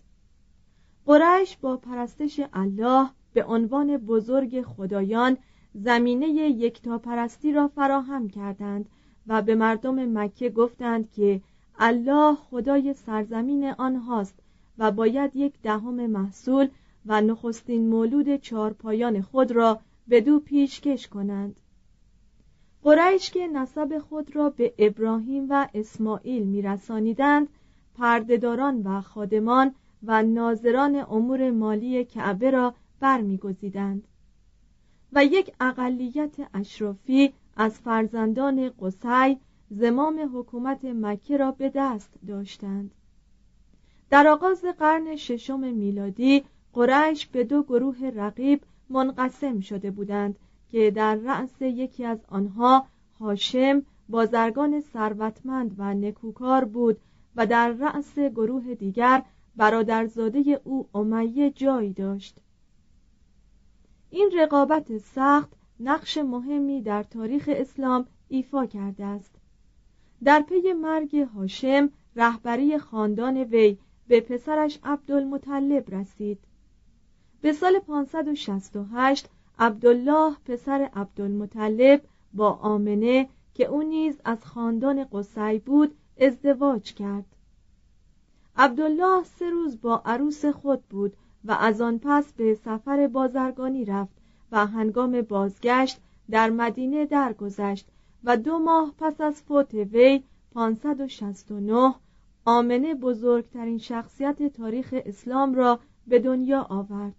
قریش 1.05 1.57
با 1.57 1.77
پرستش 1.77 2.41
الله 2.53 3.09
به 3.33 3.43
عنوان 3.43 3.97
بزرگ 3.97 4.61
خدایان 4.61 5.37
زمینه 5.73 6.27
یکتاپرستی 6.27 7.51
را 7.51 7.67
فراهم 7.67 8.29
کردند 8.29 8.89
و 9.27 9.41
به 9.41 9.55
مردم 9.55 10.17
مکه 10.17 10.49
گفتند 10.49 11.11
که 11.11 11.41
الله 11.79 12.35
خدای 12.35 12.93
سرزمین 12.93 13.65
آنهاست 13.77 14.39
و 14.77 14.91
باید 14.91 15.35
یک 15.35 15.53
دهم 15.63 16.07
محصول 16.07 16.67
و 17.05 17.21
نخستین 17.21 17.89
مولود 17.89 18.35
چارپایان 18.35 19.21
خود 19.21 19.51
را 19.51 19.79
به 20.07 20.21
دو 20.21 20.39
پیشکش 20.39 21.07
کنند. 21.07 21.59
قریش 22.83 23.31
که 23.31 23.47
نسب 23.47 23.99
خود 23.99 24.35
را 24.35 24.49
به 24.49 24.73
ابراهیم 24.77 25.47
و 25.49 25.67
اسماعیل 25.73 26.43
میرسانیدند 26.43 27.47
پردهداران 27.97 28.81
و 28.81 29.01
خادمان 29.01 29.75
و 30.03 30.23
ناظران 30.23 30.95
امور 30.95 31.51
مالی 31.51 32.05
کعبه 32.05 32.51
را 32.51 32.73
برمیگزیدند. 32.99 34.07
و 35.13 35.25
یک 35.25 35.53
اقلیت 35.59 36.35
اشرافی 36.53 37.33
از 37.57 37.79
فرزندان 37.79 38.69
قسی 38.69 39.37
زمام 39.69 40.29
حکومت 40.33 40.85
مکه 40.85 41.37
را 41.37 41.51
به 41.51 41.71
دست 41.75 42.13
داشتند. 42.27 42.91
در 44.09 44.27
آغاز 44.27 44.61
قرن 44.79 45.15
ششم 45.15 45.59
میلادی 45.59 46.43
قریش 46.73 47.25
به 47.25 47.43
دو 47.43 47.63
گروه 47.63 48.11
رقیب 48.15 48.61
منقسم 48.89 49.59
شده 49.59 49.91
بودند 49.91 50.39
که 50.71 50.91
در 50.91 51.15
رأس 51.15 51.61
یکی 51.61 52.05
از 52.05 52.25
آنها 52.27 52.87
هاشم 53.19 53.83
بازرگان 54.09 54.81
ثروتمند 54.81 55.75
و 55.77 55.93
نکوکار 55.93 56.65
بود 56.65 56.99
و 57.35 57.47
در 57.47 57.69
رأس 57.69 58.19
گروه 58.19 58.75
دیگر 58.75 59.23
برادرزاده 59.55 60.61
او 60.63 60.87
امیه 60.93 61.51
جای 61.51 61.93
داشت. 61.93 62.37
این 64.09 64.31
رقابت 64.37 64.97
سخت 64.97 65.53
نقش 65.79 66.17
مهمی 66.17 66.81
در 66.81 67.03
تاریخ 67.03 67.49
اسلام 67.53 68.05
ایفا 68.27 68.65
کرده 68.65 69.05
است. 69.05 69.34
در 70.23 70.41
پی 70.41 70.73
مرگ 70.73 71.17
هاشم 71.17 71.89
رهبری 72.15 72.77
خاندان 72.77 73.37
وی 73.37 73.77
به 74.07 74.21
پسرش 74.21 74.79
عبدالمطلب 74.83 75.95
رسید. 75.95 76.39
به 77.41 77.53
سال 77.53 77.79
568 77.79 79.29
عبدالله 79.59 80.35
پسر 80.45 80.89
عبدالمطلب 80.93 82.01
با 82.33 82.51
آمنه 82.53 83.29
که 83.53 83.65
او 83.65 83.83
نیز 83.83 84.15
از 84.25 84.45
خاندان 84.45 85.03
قصی 85.03 85.59
بود 85.59 85.95
ازدواج 86.21 86.93
کرد. 86.93 87.25
عبدالله 88.57 89.23
سه 89.23 89.49
روز 89.49 89.81
با 89.81 90.01
عروس 90.05 90.45
خود 90.45 90.83
بود 90.83 91.13
و 91.45 91.51
از 91.51 91.81
آن 91.81 91.99
پس 92.03 92.33
به 92.33 92.53
سفر 92.65 93.07
بازرگانی 93.07 93.85
رفت 93.85 94.13
و 94.51 94.65
هنگام 94.65 95.21
بازگشت 95.21 95.99
در 96.29 96.49
مدینه 96.49 97.05
درگذشت 97.05 97.87
و 98.25 98.37
دو 98.37 98.59
ماه 98.59 98.93
پس 98.97 99.21
از 99.21 99.41
فوت 99.41 99.73
وی 99.73 100.23
569 100.53 101.95
آمنه 102.45 102.95
بزرگترین 102.95 103.77
شخصیت 103.77 104.53
تاریخ 104.53 104.93
اسلام 105.05 105.55
را 105.55 105.79
به 106.07 106.19
دنیا 106.19 106.61
آورد. 106.61 107.15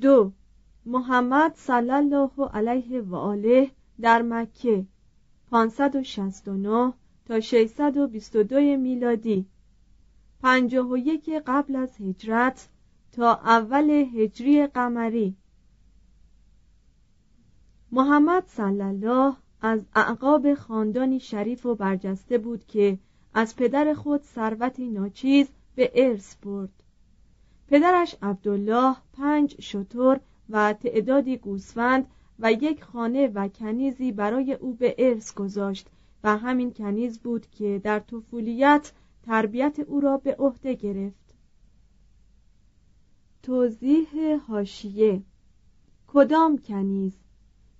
دو 0.00 0.32
محمد 0.86 1.54
صلی 1.54 1.90
الله 1.90 2.48
علیه 2.54 3.00
و 3.00 3.14
آله 3.14 3.70
در 4.00 4.22
مکه 4.22 4.86
569 5.50 6.92
تا 7.26 7.40
622 7.40 8.60
میلادی. 8.60 9.46
51 10.42 11.30
قبل 11.46 11.76
از 11.76 12.00
هجرت 12.00 12.68
تا 13.12 13.34
اول 13.34 13.90
هجری 13.90 14.66
قمری. 14.66 15.36
محمد 17.94 18.44
صلی 18.46 18.82
الله 18.82 19.36
از 19.60 19.86
اعقاب 19.94 20.54
خاندانی 20.54 21.20
شریف 21.20 21.66
و 21.66 21.74
برجسته 21.74 22.38
بود 22.38 22.66
که 22.66 22.98
از 23.34 23.56
پدر 23.56 23.94
خود 23.94 24.22
ثروتی 24.22 24.90
ناچیز 24.90 25.48
به 25.74 25.92
ارث 25.94 26.36
برد. 26.36 26.82
پدرش 27.68 28.16
عبدالله 28.22 28.96
پنج 29.12 29.60
شتر 29.60 30.20
و 30.50 30.72
تعدادی 30.72 31.36
گوسفند 31.36 32.06
و 32.38 32.52
یک 32.52 32.84
خانه 32.84 33.26
و 33.26 33.48
کنیزی 33.48 34.12
برای 34.12 34.52
او 34.52 34.74
به 34.74 34.94
ارث 34.98 35.34
گذاشت 35.34 35.88
و 36.24 36.36
همین 36.36 36.72
کنیز 36.72 37.18
بود 37.18 37.46
که 37.50 37.80
در 37.84 37.98
طفولیت 38.00 38.92
تربیت 39.22 39.78
او 39.78 40.00
را 40.00 40.16
به 40.16 40.36
عهده 40.38 40.74
گرفت. 40.74 41.34
توضیح 43.42 44.36
هاشیه 44.48 45.22
کدام 46.06 46.58
کنیز؟ 46.58 47.21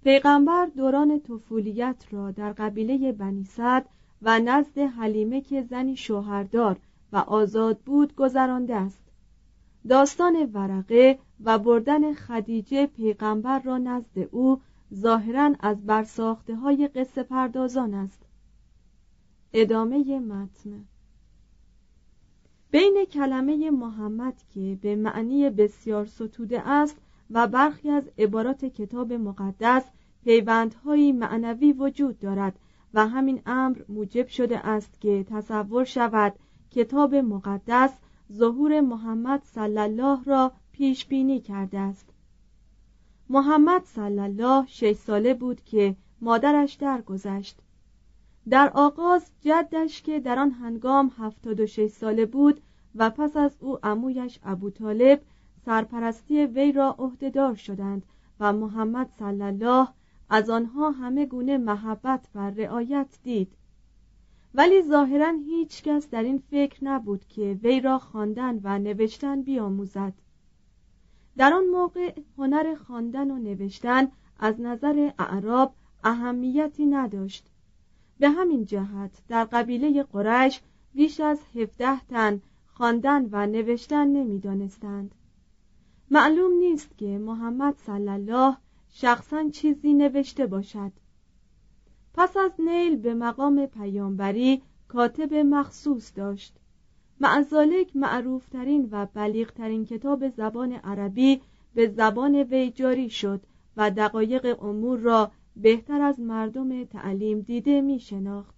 پیغمبر 0.05 0.67
دوران 0.67 1.21
طفولیت 1.21 2.05
را 2.11 2.31
در 2.31 2.53
قبیله 2.53 3.13
بنی 3.13 3.45
صد 3.45 3.87
و 4.23 4.41
نزد 4.41 4.79
حلیمه 4.79 5.41
که 5.41 5.63
زنی 5.63 5.97
شوهردار 5.97 6.77
و 7.13 7.17
آزاد 7.17 7.79
بود 7.79 8.15
گذرانده 8.15 8.75
است. 8.75 9.03
داستان 9.89 10.51
ورقه 10.53 11.19
و 11.45 11.59
بردن 11.59 12.15
خدیجه 12.15 12.87
پیغمبر 12.87 13.59
را 13.59 13.79
نزد 13.79 14.19
او 14.31 14.61
ظاهرا 14.95 15.55
از 15.61 15.87
برساخته 15.87 16.55
های 16.57 16.89
قصه 16.89 17.23
پردازان 17.23 17.95
است. 17.95 18.23
ادامه 19.53 20.19
متن. 20.19 20.85
بین 22.71 23.05
کلمه 23.13 23.71
محمد 23.71 24.35
که 24.55 24.79
به 24.83 24.97
معنی 24.97 25.51
بسیار 25.51 26.07
ستوده 26.07 26.69
است 26.69 26.97
و 27.33 27.47
برخی 27.47 27.91
از 27.91 28.11
عبارات 28.19 28.65
کتاب 28.65 29.13
مقدس 29.13 29.85
پیوندهایی 30.25 31.13
معنوی 31.13 31.73
وجود 31.73 32.19
دارد 32.19 32.59
و 32.95 33.09
همین 33.09 33.43
امر 33.47 33.79
موجب 33.89 34.27
شده 34.27 34.67
است 34.67 35.01
که 35.01 35.25
تصور 35.31 35.85
شود 35.85 36.35
کتاب 36.71 37.15
مقدس 37.15 37.99
ظهور 38.33 38.81
محمد 38.81 39.43
صلی 39.45 39.79
الله 39.79 40.25
را 40.25 40.53
پیش 40.73 41.07
بینی 41.07 41.41
کرده 41.41 41.79
است. 41.79 42.09
محمد 43.29 43.85
صلی 43.85 44.21
الله 44.21 44.67
شش 44.67 44.93
ساله 44.93 45.35
بود 45.35 45.65
که 45.65 45.97
مادرش 46.21 46.75
درگذشت. 46.75 47.59
در 48.49 48.71
آغاز 48.75 49.31
جدش 49.41 50.03
که 50.03 50.21
در 50.21 50.39
آن 50.39 50.51
هنگام 50.51 51.13
هفتاد 51.19 51.61
و 51.61 51.67
شش 51.67 51.87
ساله 51.87 52.27
بود 52.27 52.61
و 52.95 53.11
پس 53.11 53.37
از 53.37 53.57
او 53.61 53.79
عمویش 53.83 54.39
ابو 54.45 54.71
طالب 54.71 55.21
سرپرستی 55.65 56.47
وی 56.47 56.73
را 56.73 56.97
عهدهدار 56.99 57.55
شدند 57.55 58.03
و 58.41 58.53
محمد 58.53 59.11
صلی 59.19 59.43
الله 59.43 59.89
از 60.31 60.51
آنها 60.51 60.91
همه 60.91 61.27
گونه 61.27 61.59
محبت 61.59 62.29
و 62.35 62.51
رعایت 62.51 63.19
دید. 63.23 63.53
ولی 64.55 64.83
ظاهرا 64.83 65.31
هیچ 65.31 65.83
کس 65.83 66.11
در 66.11 66.23
این 66.23 66.39
فکر 66.51 66.85
نبود 66.85 67.25
که 67.25 67.59
وی 67.63 67.81
را 67.81 67.99
خواندن 67.99 68.61
و 68.63 68.79
نوشتن 68.79 69.43
بیاموزد. 69.43 70.13
در 71.37 71.53
آن 71.53 71.65
موقع 71.65 72.15
هنر 72.39 72.75
خواندن 72.75 73.31
و 73.31 73.39
نوشتن 73.39 74.09
از 74.39 74.61
نظر 74.61 75.11
اعراب 75.19 75.75
اهمیتی 76.05 76.87
نداشت. 76.87 77.51
به 78.19 78.31
همین 78.31 78.65
جهت 78.65 79.23
در 79.29 79.45
قبیله 79.45 80.03
قریش 80.03 80.61
بیش 80.95 81.21
از 81.21 81.41
هفده 81.55 82.01
تن 82.01 82.41
خواندن 82.67 83.29
و 83.33 83.47
نوشتن 83.47 84.07
نمی‌دانستند. 84.07 85.15
معلوم 86.15 86.53
نیست 86.53 86.99
که 86.99 87.19
محمد 87.19 87.75
صلی 87.77 88.09
الله 88.09 88.57
شخصا 88.89 89.49
چیزی 89.49 89.95
نوشته 89.95 90.47
باشد 90.47 90.93
پس 92.15 92.37
از 92.37 92.51
نیل 92.59 92.97
به 92.97 93.15
مقام 93.15 93.67
پیامبری 93.67 94.63
کاتب 94.89 95.35
مخصوص 95.35 96.13
داشت 96.17 96.57
معزالک 97.21 97.97
معروفترین 97.97 98.89
و 98.91 99.07
بلیغترین 99.15 99.85
کتاب 99.85 100.29
زبان 100.29 100.73
عربی 100.73 101.41
به 101.75 101.89
زبان 101.89 102.35
وی 102.35 102.71
جاری 102.71 103.11
شد 103.11 103.41
و 103.77 103.91
دقایق 103.91 104.63
امور 104.63 104.99
را 104.99 105.31
بهتر 105.57 106.01
از 106.01 106.21
مردم 106.21 106.85
تعلیم 106.85 107.41
دیده 107.41 107.81
می 107.81 108.01
شناخت. 108.01 108.55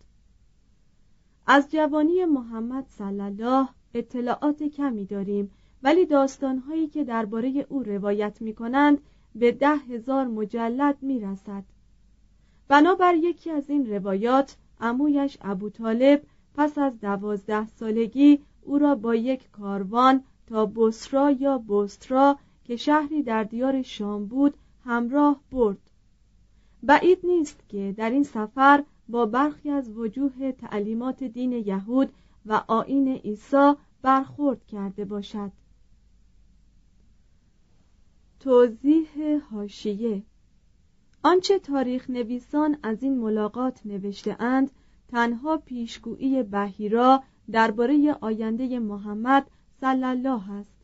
از 1.47 1.71
جوانی 1.71 2.25
محمد 2.25 2.87
صلی 2.89 3.21
الله 3.21 3.69
اطلاعات 3.95 4.63
کمی 4.63 5.05
داریم 5.05 5.51
ولی 5.85 6.07
داستانهایی 6.07 6.89
که 6.89 7.05
درباره 7.05 7.67
او 7.69 7.83
روایت 7.83 8.43
می 8.43 8.55
کنند 8.55 8.99
به 9.35 9.53
ده 9.53 9.77
هزار 9.77 10.27
مجلد 10.27 10.97
می 11.03 11.21
رسد. 11.21 11.65
بنابر 12.69 13.15
یکی 13.15 13.51
از 13.51 13.71
این 13.71 13.91
روایات 13.91 14.57
امویش 14.81 15.39
ابو 15.41 15.71
طالب 15.71 16.23
پس 16.55 16.79
از 16.79 17.01
دوازده 17.01 17.67
سالگی 17.67 18.41
او 18.63 18.79
را 18.79 18.95
با 18.95 19.15
یک 19.15 19.51
کاروان 19.51 20.25
تا 20.47 20.67
بسرا 20.67 21.31
یا 21.31 21.59
بسترا 21.59 22.39
که 22.65 22.77
شهری 22.77 23.23
در 23.23 23.45
دیار 23.45 23.83
شام 23.83 24.27
بود 24.27 24.55
همراه 24.85 25.41
برد 25.53 25.91
بعید 26.83 27.19
نیست 27.23 27.61
که 27.69 27.95
در 27.97 28.11
این 28.11 28.23
سفر 28.23 28.85
با 29.09 29.27
برخی 29.27 29.71
از 29.71 29.91
وجوه 29.91 30.53
تعلیمات 30.53 31.25
دین 31.25 31.53
یهود 31.53 32.13
و 32.47 32.63
آین 32.67 33.09
عیسی 33.09 33.73
برخورد 34.03 34.67
کرده 34.67 35.05
باشد 35.05 35.53
توضیح 38.45 39.09
هاشیه 39.51 40.23
آنچه 41.23 41.59
تاریخ 41.59 42.11
نویسان 42.11 42.79
از 42.83 43.03
این 43.03 43.19
ملاقات 43.19 43.81
نوشته 43.87 44.37
اند 44.43 44.71
تنها 45.09 45.57
پیشگویی 45.57 46.43
بهیرا 46.43 47.23
درباره 47.51 48.17
آینده 48.21 48.79
محمد 48.79 49.51
صلی 49.81 50.05
الله 50.05 50.51
است. 50.51 50.77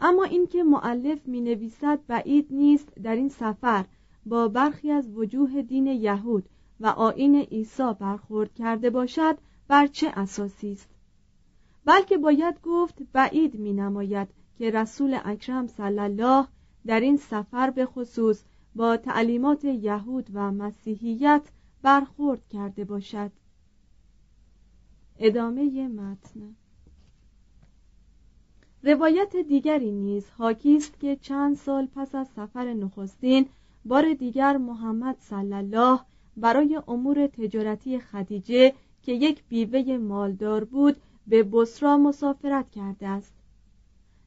اما 0.00 0.24
اینکه 0.24 0.62
معلف 0.62 1.28
می 1.28 1.40
نویسد 1.40 1.98
بعید 2.06 2.46
نیست 2.50 2.94
در 2.94 3.16
این 3.16 3.28
سفر 3.28 3.84
با 4.26 4.48
برخی 4.48 4.90
از 4.90 5.10
وجوه 5.16 5.62
دین 5.62 5.86
یهود 5.86 6.48
و 6.80 6.86
آین 6.86 7.36
عیسی 7.36 7.92
برخورد 8.00 8.54
کرده 8.54 8.90
باشد 8.90 9.38
بر 9.68 9.86
چه 9.86 10.12
اساسی 10.16 10.72
است؟ 10.72 10.88
بلکه 11.84 12.18
باید 12.18 12.60
گفت 12.62 13.02
بعید 13.12 13.54
می 13.54 13.72
نماید 13.72 14.28
که 14.58 14.70
رسول 14.70 15.18
اکرم 15.24 15.66
صلی 15.66 15.98
الله 15.98 16.46
در 16.86 17.00
این 17.00 17.16
سفر 17.16 17.70
به 17.70 17.86
خصوص 17.86 18.42
با 18.74 18.96
تعلیمات 18.96 19.64
یهود 19.64 20.26
و 20.32 20.52
مسیحیت 20.52 21.42
برخورد 21.82 22.48
کرده 22.48 22.84
باشد. 22.84 23.32
ادامه 25.18 25.88
متن. 25.88 26.54
روایت 28.82 29.36
دیگری 29.36 29.92
نیز 29.92 30.30
حاکی 30.30 30.76
است 30.76 31.00
که 31.00 31.16
چند 31.16 31.56
سال 31.56 31.86
پس 31.86 32.14
از 32.14 32.28
سفر 32.36 32.74
نخستین 32.74 33.48
بار 33.84 34.14
دیگر 34.14 34.56
محمد 34.56 35.16
صلی 35.20 35.54
الله 35.54 36.00
برای 36.36 36.80
امور 36.88 37.26
تجارتی 37.26 37.98
خدیجه 37.98 38.74
که 39.02 39.12
یک 39.12 39.42
بیوه 39.48 39.98
مالدار 39.98 40.64
بود 40.64 40.96
به 41.26 41.42
بسرا 41.42 41.96
مسافرت 41.96 42.70
کرده 42.70 43.08
است. 43.08 43.34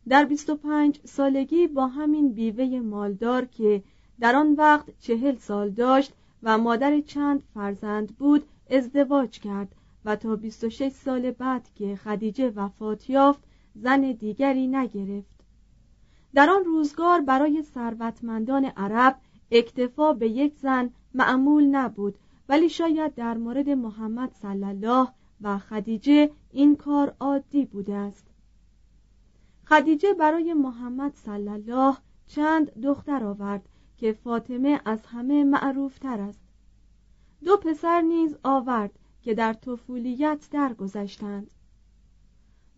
در 0.09 0.25
25 0.25 0.99
سالگی 1.05 1.67
با 1.67 1.87
همین 1.87 2.33
بیوه 2.33 2.79
مالدار 2.79 3.45
که 3.45 3.83
در 4.19 4.35
آن 4.35 4.53
وقت 4.53 4.99
چهل 4.99 5.35
سال 5.35 5.69
داشت 5.69 6.13
و 6.43 6.57
مادر 6.57 7.01
چند 7.01 7.43
فرزند 7.53 8.17
بود 8.17 8.43
ازدواج 8.69 9.39
کرد 9.39 9.75
و 10.05 10.15
تا 10.15 10.35
26 10.35 10.89
سال 10.89 11.31
بعد 11.31 11.69
که 11.75 11.95
خدیجه 11.95 12.49
وفات 12.49 13.09
یافت 13.09 13.43
زن 13.75 14.11
دیگری 14.11 14.67
نگرفت. 14.67 15.41
در 16.33 16.49
آن 16.49 16.63
روزگار 16.65 17.21
برای 17.21 17.63
ثروتمندان 17.63 18.65
عرب 18.65 19.17
اکتفا 19.51 20.13
به 20.13 20.29
یک 20.29 20.55
زن 20.55 20.89
معمول 21.13 21.63
نبود 21.63 22.15
ولی 22.49 22.69
شاید 22.69 23.15
در 23.15 23.37
مورد 23.37 23.69
محمد 23.69 24.31
صلی 24.41 24.63
الله 24.63 25.07
و 25.41 25.57
خدیجه 25.57 26.31
این 26.51 26.75
کار 26.75 27.15
عادی 27.19 27.65
بوده 27.65 27.95
است. 27.95 28.30
خدیجه 29.71 30.13
برای 30.13 30.53
محمد 30.53 31.15
صلی 31.15 31.49
الله 31.49 31.97
چند 32.27 32.81
دختر 32.81 33.23
آورد 33.23 33.69
که 33.97 34.13
فاطمه 34.13 34.81
از 34.85 35.05
همه 35.05 35.43
معروفتر 35.43 36.21
است. 36.21 36.41
دو 37.45 37.57
پسر 37.57 38.01
نیز 38.01 38.37
آورد 38.43 38.99
که 39.21 39.33
در 39.33 39.53
طفولیت 39.53 40.47
درگذشتند. 40.51 41.51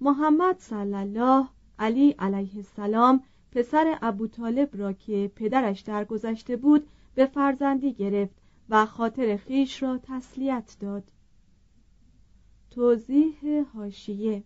محمد 0.02 0.60
صلی 0.60 0.94
الله 0.94 1.48
علی 1.80 2.12
علیه 2.12 2.56
السلام 2.56 3.24
پسر 3.52 3.98
ابو 4.02 4.28
طالب 4.28 4.70
را 4.74 4.94
که 4.94 5.32
پدرش 5.36 5.82
درگذشته 5.82 6.58
بود 6.58 6.88
به 7.16 7.26
فرزندی 7.26 7.94
گرفت 7.94 8.36
و 8.70 8.86
خاطر 8.86 9.38
خیش 9.38 9.84
را 9.84 10.00
تسلیت 10.04 10.78
داد. 10.80 11.12
توضیح 12.72 13.66
هاشیه 13.74 14.44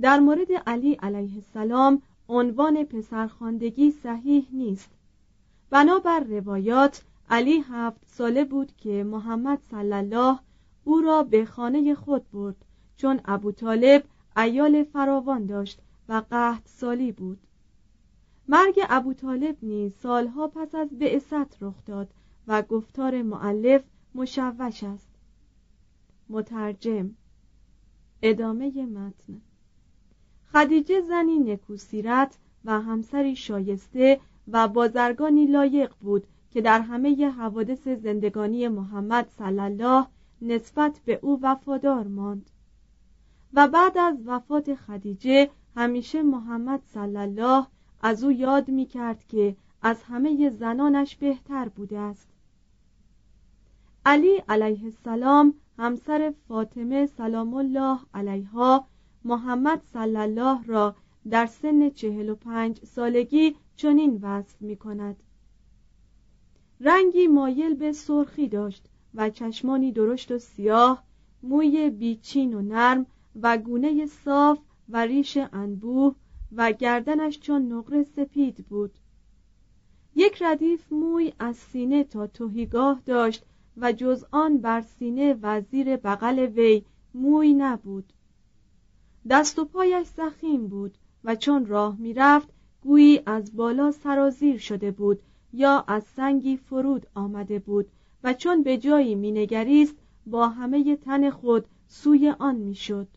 در 0.00 0.20
مورد 0.20 0.52
علی 0.66 0.94
علیه 0.94 1.34
السلام 1.34 2.02
عنوان 2.28 2.84
پسرخواندگی 2.84 3.90
صحیح 3.90 4.48
نیست. 4.52 4.90
بنابر 5.70 6.20
روایات 6.20 7.04
علی 7.30 7.64
هفت 7.68 8.00
ساله 8.06 8.44
بود 8.44 8.76
که 8.76 9.04
محمد 9.04 9.58
صلی 9.70 9.92
الله 9.92 10.38
او 10.84 11.00
را 11.00 11.22
به 11.22 11.44
خانه 11.44 11.94
خود 11.94 12.30
برد 12.30 12.64
چون 12.96 13.20
ابو 13.24 13.52
طالب 13.52 14.04
ایال 14.36 14.84
فراوان 14.84 15.46
داشت 15.46 15.80
و 16.08 16.22
قهد 16.30 16.62
سالی 16.64 17.12
بود. 17.12 17.38
مرگ 18.48 18.80
ابو 18.88 19.14
طالب 19.14 19.56
نیز 19.62 19.94
سالها 19.94 20.48
پس 20.48 20.74
از 20.74 20.98
بعثت 20.98 21.62
رخ 21.62 21.84
داد 21.86 22.08
و 22.46 22.62
گفتار 22.62 23.22
معلف 23.22 23.84
مشوش 24.14 24.84
است. 24.84 25.08
مترجم 26.28 27.10
ادامه 28.22 28.86
متن. 28.86 29.40
خدیجه 30.54 31.00
زنی 31.00 31.38
نکوسیرت 31.38 32.38
و 32.64 32.80
همسری 32.80 33.36
شایسته 33.36 34.20
و 34.48 34.68
بازرگانی 34.68 35.46
لایق 35.46 35.92
بود 36.00 36.26
که 36.50 36.60
در 36.60 36.80
همه 36.80 37.30
حوادث 37.30 37.88
زندگانی 37.88 38.68
محمد 38.68 39.28
صلی 39.38 39.60
الله 39.60 40.06
نسبت 40.42 41.00
به 41.04 41.18
او 41.22 41.40
وفادار 41.42 42.06
ماند. 42.06 42.50
و 43.54 43.68
بعد 43.68 43.98
از 43.98 44.16
وفات 44.26 44.74
خدیجه 44.74 45.50
همیشه 45.76 46.22
محمد 46.22 46.82
صلی 46.94 47.16
الله 47.16 47.66
از 48.02 48.24
او 48.24 48.32
یاد 48.32 48.68
می 48.68 48.86
کرد 48.86 49.24
که 49.28 49.56
از 49.82 50.02
همه 50.02 50.50
زنانش 50.50 51.16
بهتر 51.16 51.68
بوده 51.68 51.98
است. 51.98 52.28
علی 54.06 54.42
علیه 54.48 54.84
السلام 54.84 55.54
همسر 55.78 56.34
فاطمه 56.48 57.06
سلام 57.06 57.54
الله 57.54 57.98
علیها 58.14 58.86
محمد 59.24 59.82
صلی 59.92 60.16
الله 60.16 60.64
را 60.64 60.96
در 61.30 61.46
سن 61.46 61.90
چهل 61.90 62.28
و 62.28 62.34
پنج 62.34 62.84
سالگی 62.84 63.54
چنین 63.76 64.18
وصف 64.22 64.62
می 64.62 64.76
کند 64.76 65.22
رنگی 66.80 67.26
مایل 67.26 67.74
به 67.74 67.92
سرخی 67.92 68.48
داشت 68.48 68.88
و 69.14 69.30
چشمانی 69.30 69.92
درشت 69.92 70.32
و 70.32 70.38
سیاه 70.38 71.04
موی 71.42 71.90
بیچین 71.90 72.54
و 72.54 72.62
نرم 72.62 73.06
و 73.42 73.58
گونه 73.58 74.06
صاف 74.06 74.58
و 74.88 75.04
ریش 75.04 75.38
انبوه 75.52 76.14
و 76.56 76.72
گردنش 76.72 77.40
چون 77.40 77.72
نقره 77.72 78.02
سپید 78.02 78.56
بود. 78.56 78.92
یک 80.16 80.42
ردیف 80.42 80.92
موی 80.92 81.32
از 81.38 81.56
سینه 81.56 82.04
تا 82.04 82.26
توهیگاه 82.26 83.02
داشت 83.06 83.44
و 83.76 83.92
جز 83.92 84.24
آن 84.30 84.58
بر 84.58 84.80
سینه 84.80 85.38
و 85.42 85.60
زیر 85.60 85.96
بغل 85.96 86.38
وی 86.38 86.84
موی 87.14 87.54
نبود. 87.54 88.12
دست 89.30 89.58
و 89.58 89.64
پایش 89.64 90.06
زخیم 90.06 90.66
بود 90.68 90.98
و 91.24 91.36
چون 91.36 91.66
راه 91.66 91.96
می‌رفت 91.98 92.48
گویی 92.82 93.22
از 93.26 93.56
بالا 93.56 93.92
سرازیر 93.92 94.58
شده 94.58 94.90
بود 94.90 95.22
یا 95.52 95.84
از 95.88 96.04
سنگی 96.04 96.56
فرود 96.56 97.06
آمده 97.14 97.58
بود 97.58 97.90
و 98.24 98.34
چون 98.34 98.62
به 98.62 98.78
جایی 98.78 99.14
مینگریست 99.14 99.94
با 100.26 100.48
همه 100.48 100.96
تن 100.96 101.30
خود 101.30 101.66
سوی 101.88 102.30
آن 102.30 102.56
می‌شد. 102.56 103.08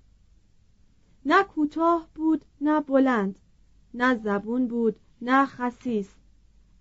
نه 1.26 1.44
کوتاه 1.44 2.08
بود 2.16 2.46
نه 2.62 2.82
بلند 2.82 3.40
نه 3.94 4.16
زبون 4.16 4.68
بود 4.68 4.96
نه 5.22 5.46
خسیس. 5.46 6.10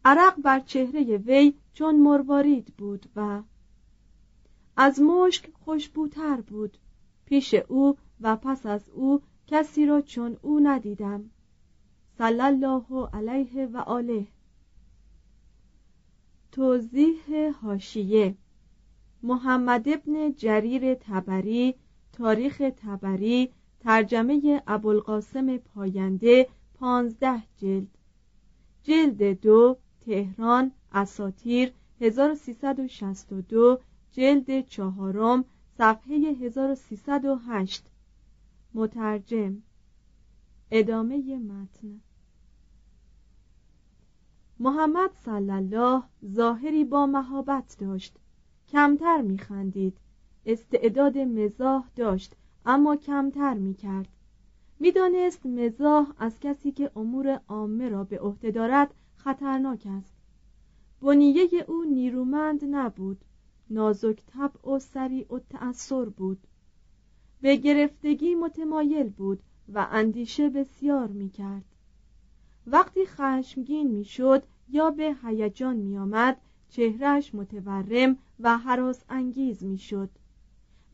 عرق 0.05 0.37
بر 0.43 0.61
چهره 0.61 1.17
وی 1.17 1.55
چون 1.75 2.01
مروارید 2.01 2.75
بود 2.79 3.07
و 3.17 3.43
از 4.77 5.01
مشک 5.01 5.51
خوشبوتر 5.65 6.41
بود. 6.41 6.79
پیش 7.25 7.55
او 7.55 7.97
و 8.21 8.37
پس 8.37 8.67
از 8.67 8.89
او 8.89 9.23
کسی 9.47 9.87
را 9.87 10.01
چون 10.01 10.37
او 10.43 10.61
ندیدم. 10.61 11.31
صلی 12.19 12.41
الله 12.41 13.09
علیه 13.13 13.67
و 13.67 13.77
آله. 13.77 14.27
توضیح 16.53 17.51
هاشیه 17.63 18.35
محمد 19.23 19.89
ابن 19.89 20.33
جریر 20.33 20.95
تبری 20.95 21.75
تاریخ 22.13 22.63
تبری 22.77 23.53
ترجمه 23.81 24.63
ابوالقاسم 24.67 25.57
پاینده 25.57 26.49
پانزده 26.75 27.43
جلد. 27.57 27.99
جلد 28.83 29.41
دو 29.41 29.77
تهران 30.01 30.73
اساتیر 30.93 31.73
1362 32.01 33.81
جلد 34.13 34.67
چهارم 34.67 35.45
صفحه 35.79 36.17
1308 36.17 37.87
مترجم. 38.77 39.63
ادامه 40.71 41.39
متن. 41.39 42.01
محمد 44.59 45.11
صلی 45.25 45.51
الله 45.51 46.03
ظاهری 46.27 46.85
با 46.85 47.07
مهابت 47.07 47.77
داشت. 47.81 48.17
کمتر 48.69 49.23
میخندید. 49.23 49.99
استعداد 50.47 51.19
مزاح 51.19 51.89
داشت 51.97 52.35
اما 52.67 52.97
کمتر 52.97 53.55
می‌کرد. 53.55 54.09
می‌دانست 54.81 55.47
مزاح 55.47 56.13
از 56.19 56.41
کسی 56.41 56.73
که 56.73 56.91
امور 56.97 57.41
عامه 57.49 57.89
را 57.89 58.05
به 58.05 58.21
عهده 58.21 58.51
دارد 58.51 58.95
خطرناک 59.17 59.87
است. 59.91 60.17
بنیه 61.01 61.65
او 61.69 61.85
نیرومند 61.85 62.61
نبود. 62.65 63.25
نازک 63.71 64.23
طبع 64.27 64.71
و 64.71 64.79
سریع 64.79 65.35
و 65.35 65.39
تأثیر 65.39 66.05
بود. 66.05 66.47
به 67.41 67.57
گرفتگی 67.57 68.35
متمایل 68.35 69.09
بود 69.09 69.43
و 69.75 69.87
اندیشه 69.91 70.49
بسیار 70.49 71.09
می‌کرد. 71.09 71.65
وقتی 72.67 73.07
خشمگین 73.07 73.91
می‌شد 73.91 74.43
یا 74.69 74.91
به 74.91 75.17
هیجان 75.23 75.77
میآمد 75.77 76.41
چهرش 76.69 77.35
متورم 77.35 78.19
و 78.41 78.59
حراس 78.59 79.05
انگیز 79.09 79.65
می‌شد. 79.65 80.11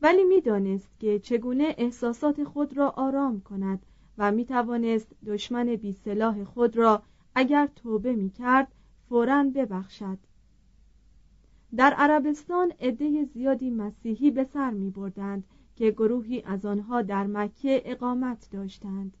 ولی 0.01 0.23
می‌دانست 0.23 0.99
که 0.99 1.19
چگونه 1.19 1.75
احساسات 1.77 2.43
خود 2.43 2.77
را 2.77 2.89
آرام 2.89 3.41
کند 3.41 3.85
و 4.17 4.31
می‌توانست 4.31 5.07
دشمن 5.25 5.65
بیسلاح 5.65 6.43
خود 6.43 6.77
را 6.77 7.03
اگر 7.35 7.69
توبه 7.75 8.13
می‌کرد 8.13 8.67
فورا 9.09 9.43
ببخشد. 9.55 10.17
در 11.75 11.93
عربستان 11.93 12.73
عده 12.79 13.23
زیادی 13.23 13.69
مسیحی 13.69 14.31
به 14.31 14.43
سر 14.43 14.69
می 14.71 14.89
بردند 14.89 15.43
که 15.75 15.91
گروهی 15.91 16.41
از 16.41 16.65
آنها 16.65 17.01
در 17.01 17.27
مکه 17.27 17.81
اقامت 17.85 18.49
داشتند 18.51 19.17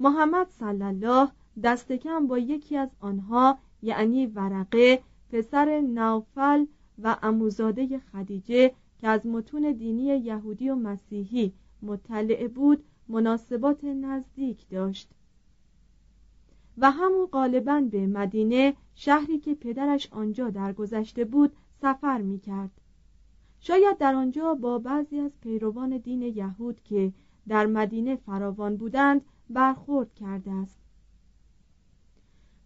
محمد 0.00 0.48
صلی 0.48 0.82
الله 0.82 1.28
دست 1.62 1.92
کم 1.92 2.26
با 2.26 2.38
یکی 2.38 2.76
از 2.76 2.90
آنها 3.00 3.58
یعنی 3.82 4.26
ورقه 4.26 5.02
پسر 5.32 5.80
نوفل 5.80 6.66
و 7.02 7.16
اموزاده 7.22 7.98
خدیجه 7.98 8.74
که 8.98 9.08
از 9.08 9.26
متون 9.26 9.72
دینی 9.72 10.02
یهودی 10.02 10.70
و 10.70 10.74
مسیحی 10.74 11.52
مطلع 11.82 12.48
بود 12.48 12.84
مناسبات 13.08 13.84
نزدیک 13.84 14.68
داشت 14.68 15.10
و 16.78 16.90
همون 16.90 17.26
غالبا 17.26 17.80
به 17.90 18.06
مدینه 18.06 18.74
شهری 18.94 19.38
که 19.38 19.54
پدرش 19.54 20.08
آنجا 20.12 20.50
درگذشته 20.50 21.24
بود 21.24 21.52
سفر 21.82 22.22
می 22.22 22.38
کرد. 22.38 22.79
شاید 23.60 23.98
در 23.98 24.14
آنجا 24.14 24.54
با 24.54 24.78
بعضی 24.78 25.18
از 25.20 25.30
پیروان 25.40 25.98
دین 25.98 26.22
یهود 26.22 26.80
که 26.84 27.12
در 27.48 27.66
مدینه 27.66 28.16
فراوان 28.16 28.76
بودند 28.76 29.20
برخورد 29.50 30.14
کرده 30.14 30.50
است. 30.50 30.80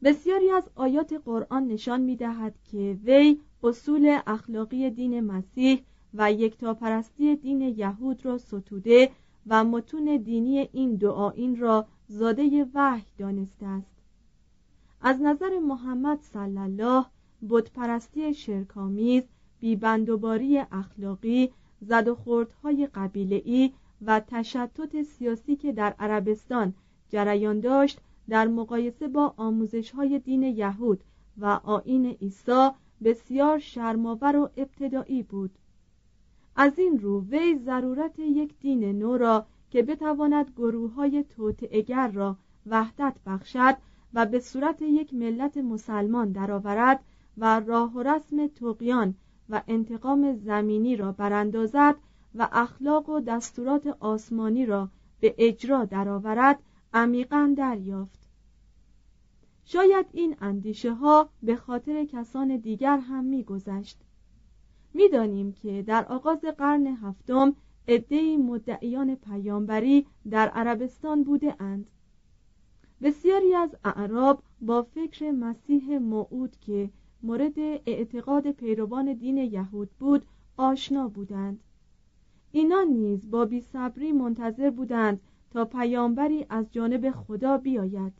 بسیاری 0.03 0.51
از 0.51 0.71
آیات 0.75 1.13
قرآن 1.25 1.69
نشان 1.69 2.01
می 2.01 2.17
دهد 2.17 2.55
که 2.65 2.99
وی 3.05 3.41
اصول 3.63 4.19
اخلاقی 4.27 4.91
دین 4.91 5.21
مسیح 5.21 5.83
و 6.15 6.33
یکتاپرستی 6.33 7.37
دین 7.37 7.61
یهود 7.61 8.25
را 8.25 8.39
ستوده 8.39 9.11
و 9.47 9.65
متون 9.65 10.17
دینی 10.17 10.69
این 10.73 10.95
دعاین 10.95 11.57
را 11.57 11.87
زاده 12.09 12.67
وحی 12.75 13.05
دانسته 13.19 13.67
است. 13.67 13.95
از 15.01 15.23
نظر 15.23 15.59
محمد 15.59 16.21
صلی 16.21 16.59
الله 16.59 17.05
بتپرستی 17.51 18.35
شرکامیز 18.35 19.23
بیبندوباری 19.64 20.59
اخلاقی 20.59 21.50
زد 21.81 22.09
و 22.09 22.14
خوردهای 22.14 22.88
قبیله‌ای 22.94 23.72
و 24.07 24.20
تشتت 24.20 25.03
سیاسی 25.03 25.57
که 25.57 25.72
در 25.72 25.94
عربستان 25.98 26.74
جریان 27.09 27.61
داشت 27.61 28.00
در 28.29 28.48
مقایسه 28.48 29.09
با 29.09 29.35
آموزش 29.37 29.90
های 29.90 30.18
دین 30.18 30.42
یهود 30.42 31.00
و 31.38 31.46
آین 31.46 32.07
عیسی 32.07 32.68
بسیار 33.05 33.59
شرماور 33.59 34.37
و 34.37 34.50
ابتدایی 34.57 35.22
بود. 35.22 35.50
از 36.57 36.79
این 36.79 36.98
رو 36.98 37.20
وی 37.20 37.59
ضرورت 37.59 38.18
یک 38.18 38.55
دین 38.61 38.98
نو 38.98 39.16
را 39.16 39.46
که 39.70 39.83
بتواند 39.83 40.50
گروه 40.57 40.92
های 40.92 41.24
توتعگر 41.37 42.09
را 42.09 42.37
وحدت 42.66 43.14
بخشد 43.27 43.77
و 44.14 44.27
به 44.27 44.40
صورت 44.40 44.83
یک 44.83 45.14
ملت 45.14 45.57
مسلمان 45.57 46.33
درآورد 46.33 47.00
و 47.38 47.61
راه 47.61 47.92
و 47.92 48.03
رسم 48.03 48.46
تقیان 48.46 49.14
و 49.51 49.63
انتقام 49.69 50.37
زمینی 50.37 50.97
را 50.97 51.13
براندازد 51.13 51.97
و 52.35 52.49
اخلاق 52.53 53.09
و 53.09 53.21
دستورات 53.21 53.87
آسمانی 53.87 54.67
را 54.67 54.89
به 55.21 55.35
اجرا 55.39 55.85
درآورد 55.85 56.59
عمیقا 56.93 57.55
دریافت. 57.57 58.29
شاید 59.65 60.07
این 60.13 60.37
اندیشه 60.41 60.93
ها 60.93 61.29
به 61.43 61.57
خاطر 61.57 62.05
کسان 62.05 62.57
دیگر 62.57 62.99
هم 62.99 63.25
میگذشت. 63.25 64.01
می‌دانیم 64.95 65.53
که 65.53 65.83
در 65.83 66.05
آغاز 66.05 66.41
قرن 66.41 66.87
هفتم 66.87 67.57
عدهای 67.89 68.37
مدعیان 68.37 69.15
پیامبری 69.15 70.07
در 70.31 70.49
عربستان 70.49 71.25
بوده 71.25 71.63
اند. 71.63 71.91
بسیاری 73.03 73.55
از 73.55 73.77
اعراب 73.85 74.43
با 74.61 74.83
فکر 74.83 75.31
مسیح 75.31 75.99
موعود 75.99 76.57
که 76.57 76.91
مورد 77.25 77.59
اعتقاد 77.87 78.51
پیروان 78.51 79.13
دین 79.13 79.37
یهود 79.37 79.91
بود 79.99 80.27
آشنا 80.57 81.09
بودند 81.09 81.61
اینا 82.53 82.83
نیز 82.83 83.31
با 83.31 83.45
بیصبری 83.45 84.13
منتظر 84.13 84.71
بودند 84.71 85.21
تا 85.51 85.65
پیامبری 85.65 86.47
از 86.49 86.67
جانب 86.73 87.11
خدا 87.11 87.57
بیاید 87.57 88.13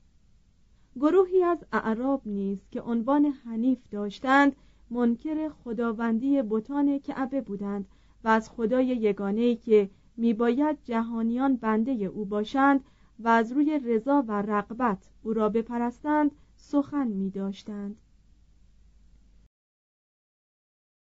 گروهی 0.97 1.43
از 1.43 1.65
اعراب 1.73 2.23
نیز 2.27 2.59
که 2.71 2.81
عنوان 2.81 3.25
حنیف 3.25 3.89
داشتند 3.91 4.57
منکر 4.91 5.49
خداوندی 5.49 6.43
بتان 6.43 6.99
کعبه 6.99 7.41
بودند 7.41 7.89
و 8.25 8.29
از 8.29 8.51
خدای 8.51 8.87
یگانه‌ای 8.87 9.57
که 9.57 9.91
میباید 10.17 10.79
جهانیان 10.85 11.57
بنده 11.57 11.93
او 11.93 12.25
باشند 12.25 12.85
و 13.19 13.29
از 13.29 13.53
روی 13.53 13.81
رضا 13.85 14.25
و 14.29 14.43
رغبت 14.43 15.11
او 15.23 15.33
را 15.33 15.49
بپرستند 15.49 16.31
سخن 16.57 17.09
می 17.09 17.31
داشتند. 17.31 17.97